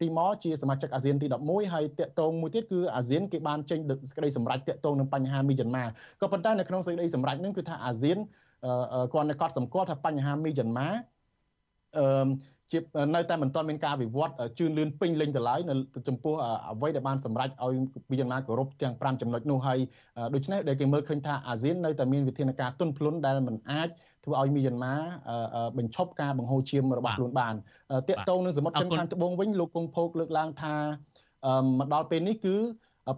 [0.00, 3.78] ទីម៉ូជាសមាជិកអាស៊ានទី11ហើយតាក់ទងមួយទៀតគឺអាស៊ានគេបានចេញ
[4.10, 5.84] សេចក្តីសម្រេចតាក់ទងនឹងបញ្ហាមីយ៉ាន់ម៉ា
[6.20, 8.18] ក៏ប៉ុន្តែនៅក្នុងសេចក្តីសម្រេចនឹងគឺថាអាស៊ាន
[9.12, 10.88] គាត់នៅកត់សម្គាល់ថាបញ្ហាមីយ៉ាន់ម៉ា
[11.98, 12.28] អឺ
[12.72, 12.78] ជា
[13.14, 15.74] នៅតែមិនទាន់មានការវិវត្តជឿនលឿនពេញលេញទៅឡើយនៅ
[16.08, 16.34] ចំពោះ
[16.72, 17.74] អ្វីដែលបានសម្រេចឲ្យ
[18.10, 19.78] មីយ៉ាន់ម៉ាគោរពទាំង5ចំណុចនោះហើយ
[20.34, 23.88] ដូច្នេះដែលគេមើលឃើញថាអាស៊ាននៅតែមានវិធានការទន់ភ្លន់ដែលមិនអាច
[24.24, 24.94] ធ្វើឲ្យមីយ៉ាន់ម៉ា
[25.78, 27.54] បញ្ឈប់ការបង្ហូរឈាមរបស់ខ្លួនបាន
[28.08, 30.74] តាកតងនឹងសមុទ្រចិនខាងត្បូងវិញលោកគង់ភោគលើកឡើងថា
[31.78, 32.56] មកដល់ពេលនេះគឺ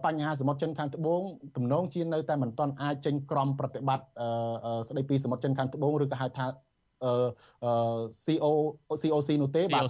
[0.05, 1.21] បញ្ហាសមុទ្រចិនខាងត្បូង
[1.55, 4.05] ទំនងជានៅតែមិនទាន់អាចចេញក្រមប្រតិបត្តិ
[4.87, 6.45] ស្ដីពីសមុទ្រចិនខាងត្បូងឬក៏ហៅថា
[8.23, 8.53] CO
[9.01, 9.85] COC នោះទេបាទ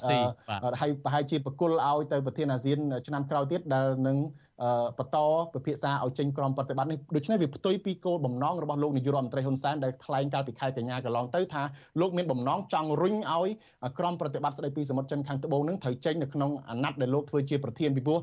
[0.82, 4.18] ហើយប្រហែលជាបកគលឲ្យទៅប្រធានអាស៊ានឆ្នាំក្រោយទៀតដែលនឹង
[5.00, 5.18] បន្ត
[5.54, 11.64] ពិភាក្សាឲ្យចេញក្រមប្រតិបត្តិនេះដូច្នេះវាផ្ទុយពីគោលបំណងរបស់លោកនាយករដ្ឋមន្ត្រីហ៊ុនសែនដែលថ្លែងកាលពីខែកញ្ញាកន្លងទៅថា
[12.02, 13.50] លោកមានបំណងចង់រុញឲ្យ
[14.00, 18.20] ក្រមប្រតិបត្តិស្ដីពីសមុទ្រចិនខាងត្បូងនឹងត្រូវចេញនៅក្នុងអាណត្តិដែលលោកធ្វើជាប្រធានពីព្រោះ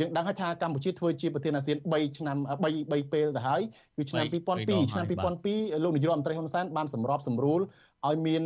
[0.00, 3.60] យើងដឹងហើយថាកម្ពុជាធ្វើជាប្រធានអាស៊ាន3ឆ្នាំ3 3ពេលទៅហើយ
[3.96, 7.60] គឺឆ្នាំ2002ឆ្នាំ2002លោកនាយករដ្ឋមន្ត្រីហ៊ុនសែនបានសម្របសម្រួល
[8.08, 8.42] ឲ្យមាន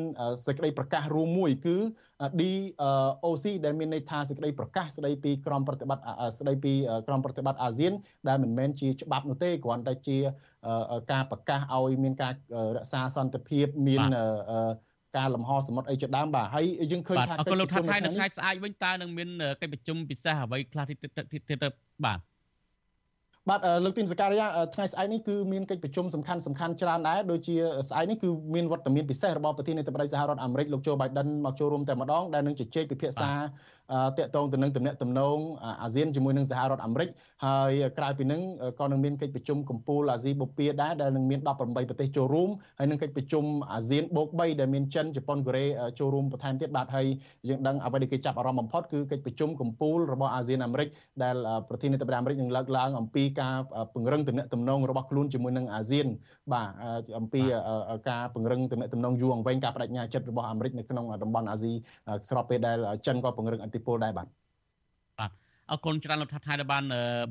[0.46, 1.76] សេចក្តីប្រកាសរួមមួយគឺ
[2.40, 6.04] DOC ដែលមានន័យថាសេចក្តីប្រកាសស្តីពីក្រមប្រតិបត្តិ
[6.38, 6.72] ស្តីពី
[7.09, 7.92] ក្រមប្រតិបត្តិអាស៊ាន
[8.28, 10.18] ដែលមិនមែនជាច្បាប់នោះទេគ្រាន់តែជា
[11.12, 12.32] ការប្រកាសឲ្យមានការ
[12.76, 14.02] រក្សាសន្តិភាពមាន
[15.16, 19.28] ការលំហសមុទ្រអីជាដើមបាទហើយយើងឃើញថាកិច្ចប្រជុំនៅថ្ងៃស្អែកវិញតើនឹងមាន
[19.62, 20.98] កិច្ចប្រជុំពិសេសអ្វីខ្លះទៀត
[21.50, 21.64] ទៀត
[22.04, 22.18] បាទ
[23.49, 27.57] បាទលោកទីនសការីយ៉ាថ្ងៃស្អែកនេះគឺមានកិច្ចប្រជុំសំខាន់សំខាន់ច្រើនដែរដូចជា
[27.88, 33.30] ស្អែកនេះគឺមានវត្តមានពិសេសរបស់ប្រធានាធិបតីសហរដ្ឋអាមេរិកលោកโจ Biden មកចូលរួមតែម្ដងដែលនឹងជជែកពិភាក្សា
[34.18, 35.38] តាក់ទងទៅនឹងទំនាក់ទំនង
[35.82, 37.09] អាស៊ានជាមួយនឹងសហរដ្ឋអាមេរិក
[37.44, 38.40] ហើយក្រៅពីនឹង
[38.80, 45.66] ក៏នឹងមានកិច្ចប្រជុំកម្ពុជាអាស៊ីបូព៌ាដែរដែលនឹងមាន18ប្រទេសចូលរួមហើយនឹងកិច្ចប្រជុំអាស៊ានបូក3ដែលមានចិនជប៉ុនកូរ៉េ
[45.99, 47.07] ចូលរួមបន្ថែមទៀតបាទហើយ
[47.49, 50.88] យើងដឹងអ្វីដែលគេចាប់អារម្មណ៍បំផុតគឺកិច្ចប្រជុំកម្ពុជារបស់អាស៊ានអាមេរិក
[51.22, 51.36] ដែល
[51.68, 53.57] ប្រធានាធិបតីអាមេរិកនឹងលើកឡើងអំពីការ
[53.95, 56.07] ពង្រឹងទំនាក់ទំនងរបស់ខ្លួនជាមួយនឹងអាស៊ាន
[56.53, 56.70] បាទ
[57.18, 57.43] អំពី
[58.11, 61.72] ការពង្រឹងទំនាក់ទំនងយូរអង្វែងការបដិញ្ញាចិត្តរបស់អាមេរិកនៅក្នុងតំបន់អាស៊ី
[62.28, 64.26] ស្របពេលដែលចិនក៏ពង្រឹងអធិបុលដែរបាទ
[65.18, 65.30] បាទ
[65.70, 66.84] អរគុណច្រើនលោកថាថៃដែលបាន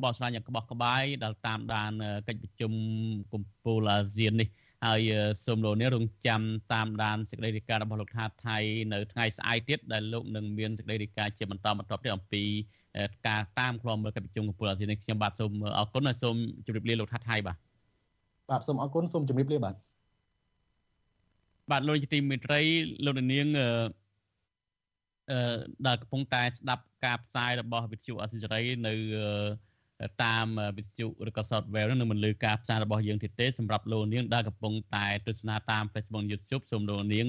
[0.04, 1.92] បកស្រាយយ៉ាងក្បោះក្បាយដែលតាមដាន
[2.28, 2.72] កិច្ចប្រជុំ
[3.34, 4.50] កម្ពុជាអាស៊ាននេះ
[4.86, 5.02] ហើយ
[5.46, 6.42] សូមលោកនេះរងចាំ
[6.74, 8.58] តាមដានសេចក្តីរាយការណ៍របស់លោកថាថៃ
[8.94, 12.44] នៅថ្ងៃស្អែកទៀតដែលលោកនឹងមានសេចក្តីរាយការណ៍ជាបន្តបន្ទាប់ទៀតអំពី
[13.28, 16.36] ការតាមឃ្លាំមើលកិច្ចប្រជុំកម្ពុជាអាស៊ាននេះខ្ញុំបាទសូមអរគុណហើយសូម
[16.66, 17.58] ជម្រាបលាលោកថាថៃបាទ
[18.50, 19.76] បាទសូមអរគុណសូមជម្រាបលាបាទ
[21.72, 22.62] បាទលោកជាទីមេត្រី
[23.06, 23.48] លោកនាង
[25.32, 25.58] អឺ
[25.88, 28.94] ដែលកំពុងតែស្ដាប់ការផ្សាយរបស់វិទ្យុអសិរ័យនៅ
[30.24, 30.46] តាម
[30.78, 37.28] វិទ្យុឬក៏ software នឹងមិនលើការផ្សាយរបស់យើងទៀតទេសម្រាប់លោកនាងដែលកំពុងតែទស្សនាតាម Facebook YouTube សូមលោកនាង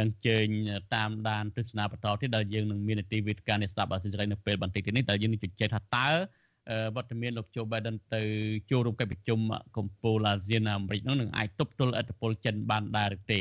[0.00, 0.46] អញ្ជើញ
[0.94, 6.08] តាមដានទស្សនាបន្តទៀតដែលយើងនឹងមាននីតិវិទ្យានេះស្ដាប់អសិរ័យនៅពេលបន្តិចទៀតនេះដែលយើងនឹងជជែកថាតើ
[6.96, 8.22] វត្តមានលោកโจ Biden ទៅ
[8.70, 9.40] ចូលរួមកិច្ចប្រជុំ
[9.76, 13.40] កម្ពុជាអាស៊ានអាមេរិកនោះនឹងអាចទប់ទល់ឥទ្ធិពលចិនបានដែរឬទេ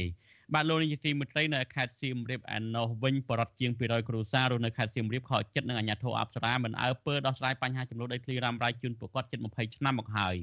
[0.54, 10.36] បាទលោកនាយកទីមេត្រីនៅខេត្តសៀមរាបឯណោះវិញបរិវត្តជាង200គ្រួសាររស់នៅខេត្តសៀមរាបខកចិត្តនឹងអាជ្ញាធរអប្សរាមិនអើពើដោះស្រាយបញ្ហាចំនួនដីធ្លីរ៉ាំរ៉ៃជូនពួកគាត់ជិត20ឆ្នាំមកហើយ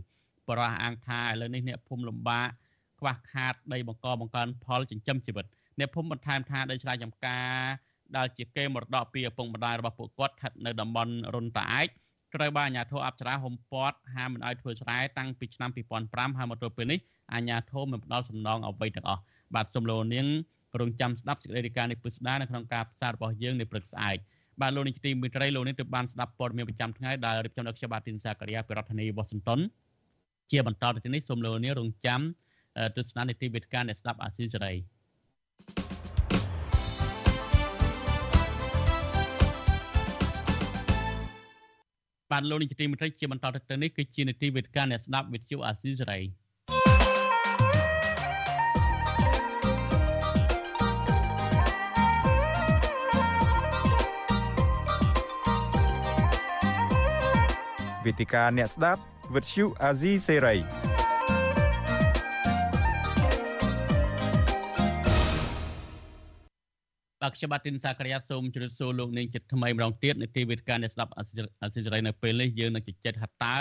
[0.48, 2.48] បរិវត្តអាងថាឥឡូវនេះអ្នកភូមិលំបាក
[2.98, 5.46] ខ្វះខាតដីបង្កបង្កើនផលចិញ្ចឹមជីវិត
[5.80, 7.52] អ្នកភូមិបន្ថែមថាដីស្រែចម្ការ
[8.16, 11.88] ដែលជាគេមរតកពីឪពុកម្ដាយរបស់ពួកគាត់ស្ថិតនៅតំបន់រុនតាឯក
[12.34, 16.98] ត្រូវបានអាជ្ញាធរអប្សរាហុំព័ទ្ធហាមមិនឲ្យធ្វើស្រែតាំងពីឆ្នាំ2005ហើយមកទល់ពេលនេះ
[17.34, 19.22] អាជ្ញាធរមិនផ្ដល់សំណងអ្វីទាំងអស់
[19.54, 20.26] បាទសំឡូនាង
[20.80, 24.16] រងចាំស្ដាប់សេចក្តីរាយការណ៍នេះពិស្ដានៅក្នុងការផ្សាយរបស់យើងនៅព្រឹកស្អែក
[24.60, 29.60] បាទលោកនាយកទីមេត្រីលោកនេះទើបបានស្ដាប់ព័ត៌មានប្រចាំថ្ងៃដែលរៀបចំដោយខ្ញុំបាទទីនសាករិយាពីរដ្ឋធានី Washington
[30.50, 32.20] ជាបន្តទៅនេះសូមលោកនាងរងចាំ
[32.96, 34.74] ទស្សនានីតិវិទ្យាអ្នកស្ដាប់អាស៊ីសេរី
[42.30, 46.20] បាទលោកនាយកទីមេត្រីជាបន្តទៅនេះគឺជានីតិវិទ្យាអ្នកស្ដាប់វិទ្យុអាស៊ីសេរី
[58.04, 59.00] វេទិកាអ្នកស្ដាប់
[59.34, 60.89] វិទ្យុអាស៊ីសេរី
[67.22, 73.56] បាទខ្ញុំបាទទីនសាករិយាសូមជម្រាបសួរលោកនាងចិត្តថ្មីម្ដងទៀតនៅទីវេទិកាអ្នកស្ដាប់អាស៊ីសេរីនៅពេលនេះយើងនឹងជជែកថាតើ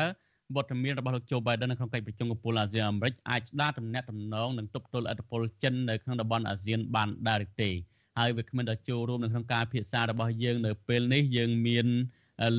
[0.55, 7.69] វត្តមានរបស់លោកโจ Biden នៅក្នុងកិច្ចប្រជុំកំពូលអាស៊ានអាមេរិកអាចស្ដារទំនាក់ទំនងនិងទប់ទល់ឥទ្ធិពលចិននៅក្នុងតំបន់អាស៊ានបានដែរឬទេ
[8.17, 11.87] ហើយវាគ្មិនដល់ចូលរួមនៅក្នុងការពិភាក្សារបស់យើងនៅពេលនេះយើងមាន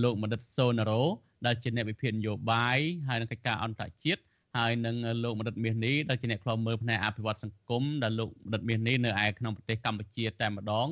[0.02, 1.02] លោកមនិតសូណារ៉ូ
[1.46, 2.78] ដែលជាអ្នកវិភាគនយោបាយ
[3.08, 4.22] ហើយនឹងកិច្ចការអន្តរជាតិ
[4.56, 10.88] ហើយនឹងលោកមនិតមាសនេះដែលជាអ្នកខ្លំមើលផ្នែកអភិវឌ្ឍសង្គមដែលលោកមនិតមាសនេះនៅឯក្នុងប្រទេសកម្ពុជាតែម្ដង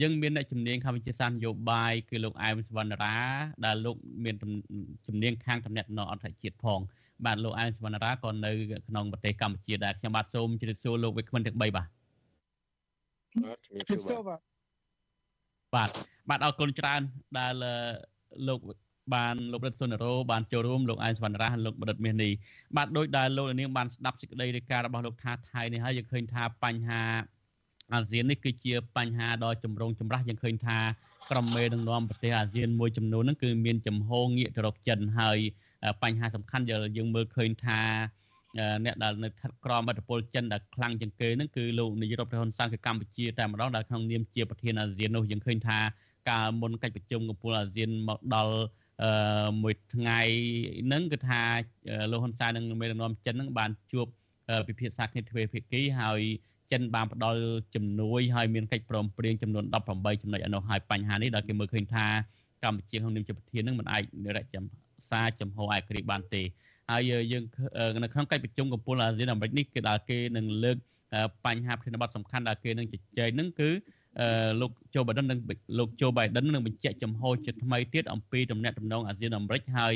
[0.00, 3.16] យើងមានអ្នកជំនាញខាងវិទ្យាសាស្ត្រនយោបាយគឺលោកអែមសវណ្ណរា
[3.64, 4.34] ដែលលោកមាន
[5.06, 6.80] ជំនាញខាងតំណែងអន្តរជាតិផង
[7.26, 8.50] បាទលោកអែមសវណ្ណរាក៏នៅ
[8.88, 11.88] ក្នុងប្រទេសកម្ពុជាដែរខ្ញុំបាទសូមជម្រាបសួរលោកវិក្កាមទាំង3បាទបាទ
[13.66, 14.40] ជម្រាបសួរបាទ
[15.74, 15.90] បាទ
[16.28, 17.00] បាទអរគុណច្រើន
[17.38, 17.54] ដែល
[18.48, 18.60] លោក
[19.14, 22.32] បានលោករិទ្ធសុនរោបានចូលរួមលោកអែមសវណ្ណរាស់លោកបរិទ្ធមាសនេះ
[22.76, 27.02] បាទដោយដែលលោកនាងបានស្ដាប់សេចក្តីរាយការណ៍របស់លោកថាថៃនេះហើយយើងឃើញថាបញ្ហា
[27.92, 30.78] អាស៊ាននេះគឺជាបញ្ហាដ៏ចម្រូងចម្រាសយើងឃើញថា
[31.30, 35.38] ក្រុមមេដឹកនាំប្រទេសអាស៊ានមួយចំនួនហ្នឹងគឺមានចំហងាកទៅរកចិនហើយ
[36.02, 36.64] បញ្ហាសំខាន់
[36.96, 37.80] យើងមើលឃើញថា
[38.84, 45.78] អ្នកដែលនៅស្ថិតក្រោមអធិបតេយ្យចិនដែលខ្លាំងជាងគេហ្នឹងគឺលោកនាយរដ្ឋមន្ត្រីហ៊ុនសែនគឺកម្ពុជាតែម្ដងដែលក្នុងនាមជាប្រធានអាស៊ាននោះយើងឃើញថា
[46.30, 48.54] កាលមុនកិច្ចប្រជុំកំពូលអាស៊ានមកដល់
[49.02, 50.20] អឺមួយថ្ងៃ
[50.86, 51.42] ហ្នឹងគឺថា
[52.10, 54.06] លោកហ៊ុនសែននិងមេដឹកនាំចិនហ្នឹងបានជួប
[54.68, 56.20] ពិភាក្សាគ្នាទ្វេភាគីហើយ
[56.72, 57.42] ចិនបានផ្ដល់
[57.74, 62.06] ជំនួយហើយមានកិច្ចព្រមព្រៀងចំនួន18ចំណុចអនុហើយបញ្ហានេះដែលគេមើលឃើញថា
[62.64, 64.02] កម្ពុជាក្នុងនាមជាប្រធាននឹងមិនអាច
[64.36, 64.64] រកចំ
[65.10, 66.42] សារចំហឯករាជ្យបានទេ
[66.90, 67.42] ហើយយើង
[68.02, 70.76] នៅក្នុងកិច្ចប្រជុំកំពូលអាស៊ានអាមេរិកនេះគឺដែលគេនឹងលើក
[71.46, 73.70] បញ្ហាប្រធានបទសំខាន់ដែលគេនឹងជជែកនឹងគឺ
[74.61, 75.39] លោកโจ Biden និង
[75.79, 79.93] លោកโจ Biden នឹងបញ្ជាក់ចំហជាថ្មីទៀតអំពីទំនាក់ទំនងអាស៊ានអាមេរិកហើយ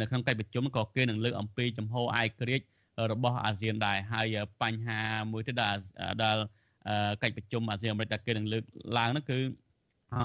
[0.00, 2.02] នៅក្នុងកិច្ចប្រជុំក៏គេនឹងលើកអំពីចំហឯ
[2.40, 2.66] ករាជ្យ
[3.12, 5.00] របស់អាស៊ានដែរហើយបញ្ហា
[5.32, 5.76] មួយទៀតដែល
[6.22, 6.36] ដែល
[7.22, 8.64] កិច្ចប្រជុំអាស៊ានអាមេរិកដែលគេនឹងលើក
[8.98, 9.38] ឡើងនោះគឺ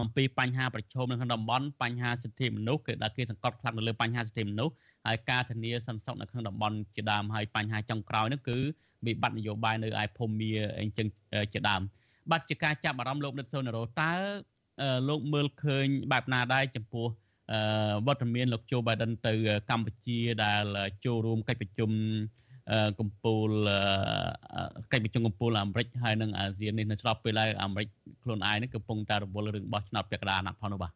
[0.02, 4.74] អំពីបញ្ហាប្រឈមនៅក្នុងតំបន់បញ្ហាសិទ្ធិមនុស្សគឺដែលគេសង្កត់ខ្លាំងនៅលើបញ្ហាសិទ្ធិមនុស្ស
[5.06, 8.58] ហើយការធានាសន្តិសុខនៅក្នុងតំបន់ជាដើមហើយបញ្ហាចុងក្រោយនោះគឺ
[9.06, 11.08] វិបត្តិនយោបាយនៅឯភូមាអីចឹង
[11.54, 11.82] ជាដើម
[12.31, 14.13] បាទជាការចាប់អារម្មណ៍លោកដិតសូណារ៉ូតើ
[15.09, 17.07] លោកមើលឃើញបែបណាដែរចំពោះ
[18.07, 19.33] វត្តមានលោកโจ Biden ទៅ
[19.71, 20.65] កម្ពុជាដែល
[21.05, 21.91] ចូលរួមកិច្ចប្រជុំ
[22.99, 23.79] កម្ពុជា
[24.93, 27.89] កិច្ចប្រជុំកម្ពុជាអាមេរិកហើយនិងអាស៊ាននេះនៅស្របពេលដែលអាមេរិក
[28.23, 30.93] ខ្លួនឯងនេះកំពុងតែរវល់រឿងបោះឆ្នោតពាក់កណ្ដាលអាណត្តិផងនោះបាទ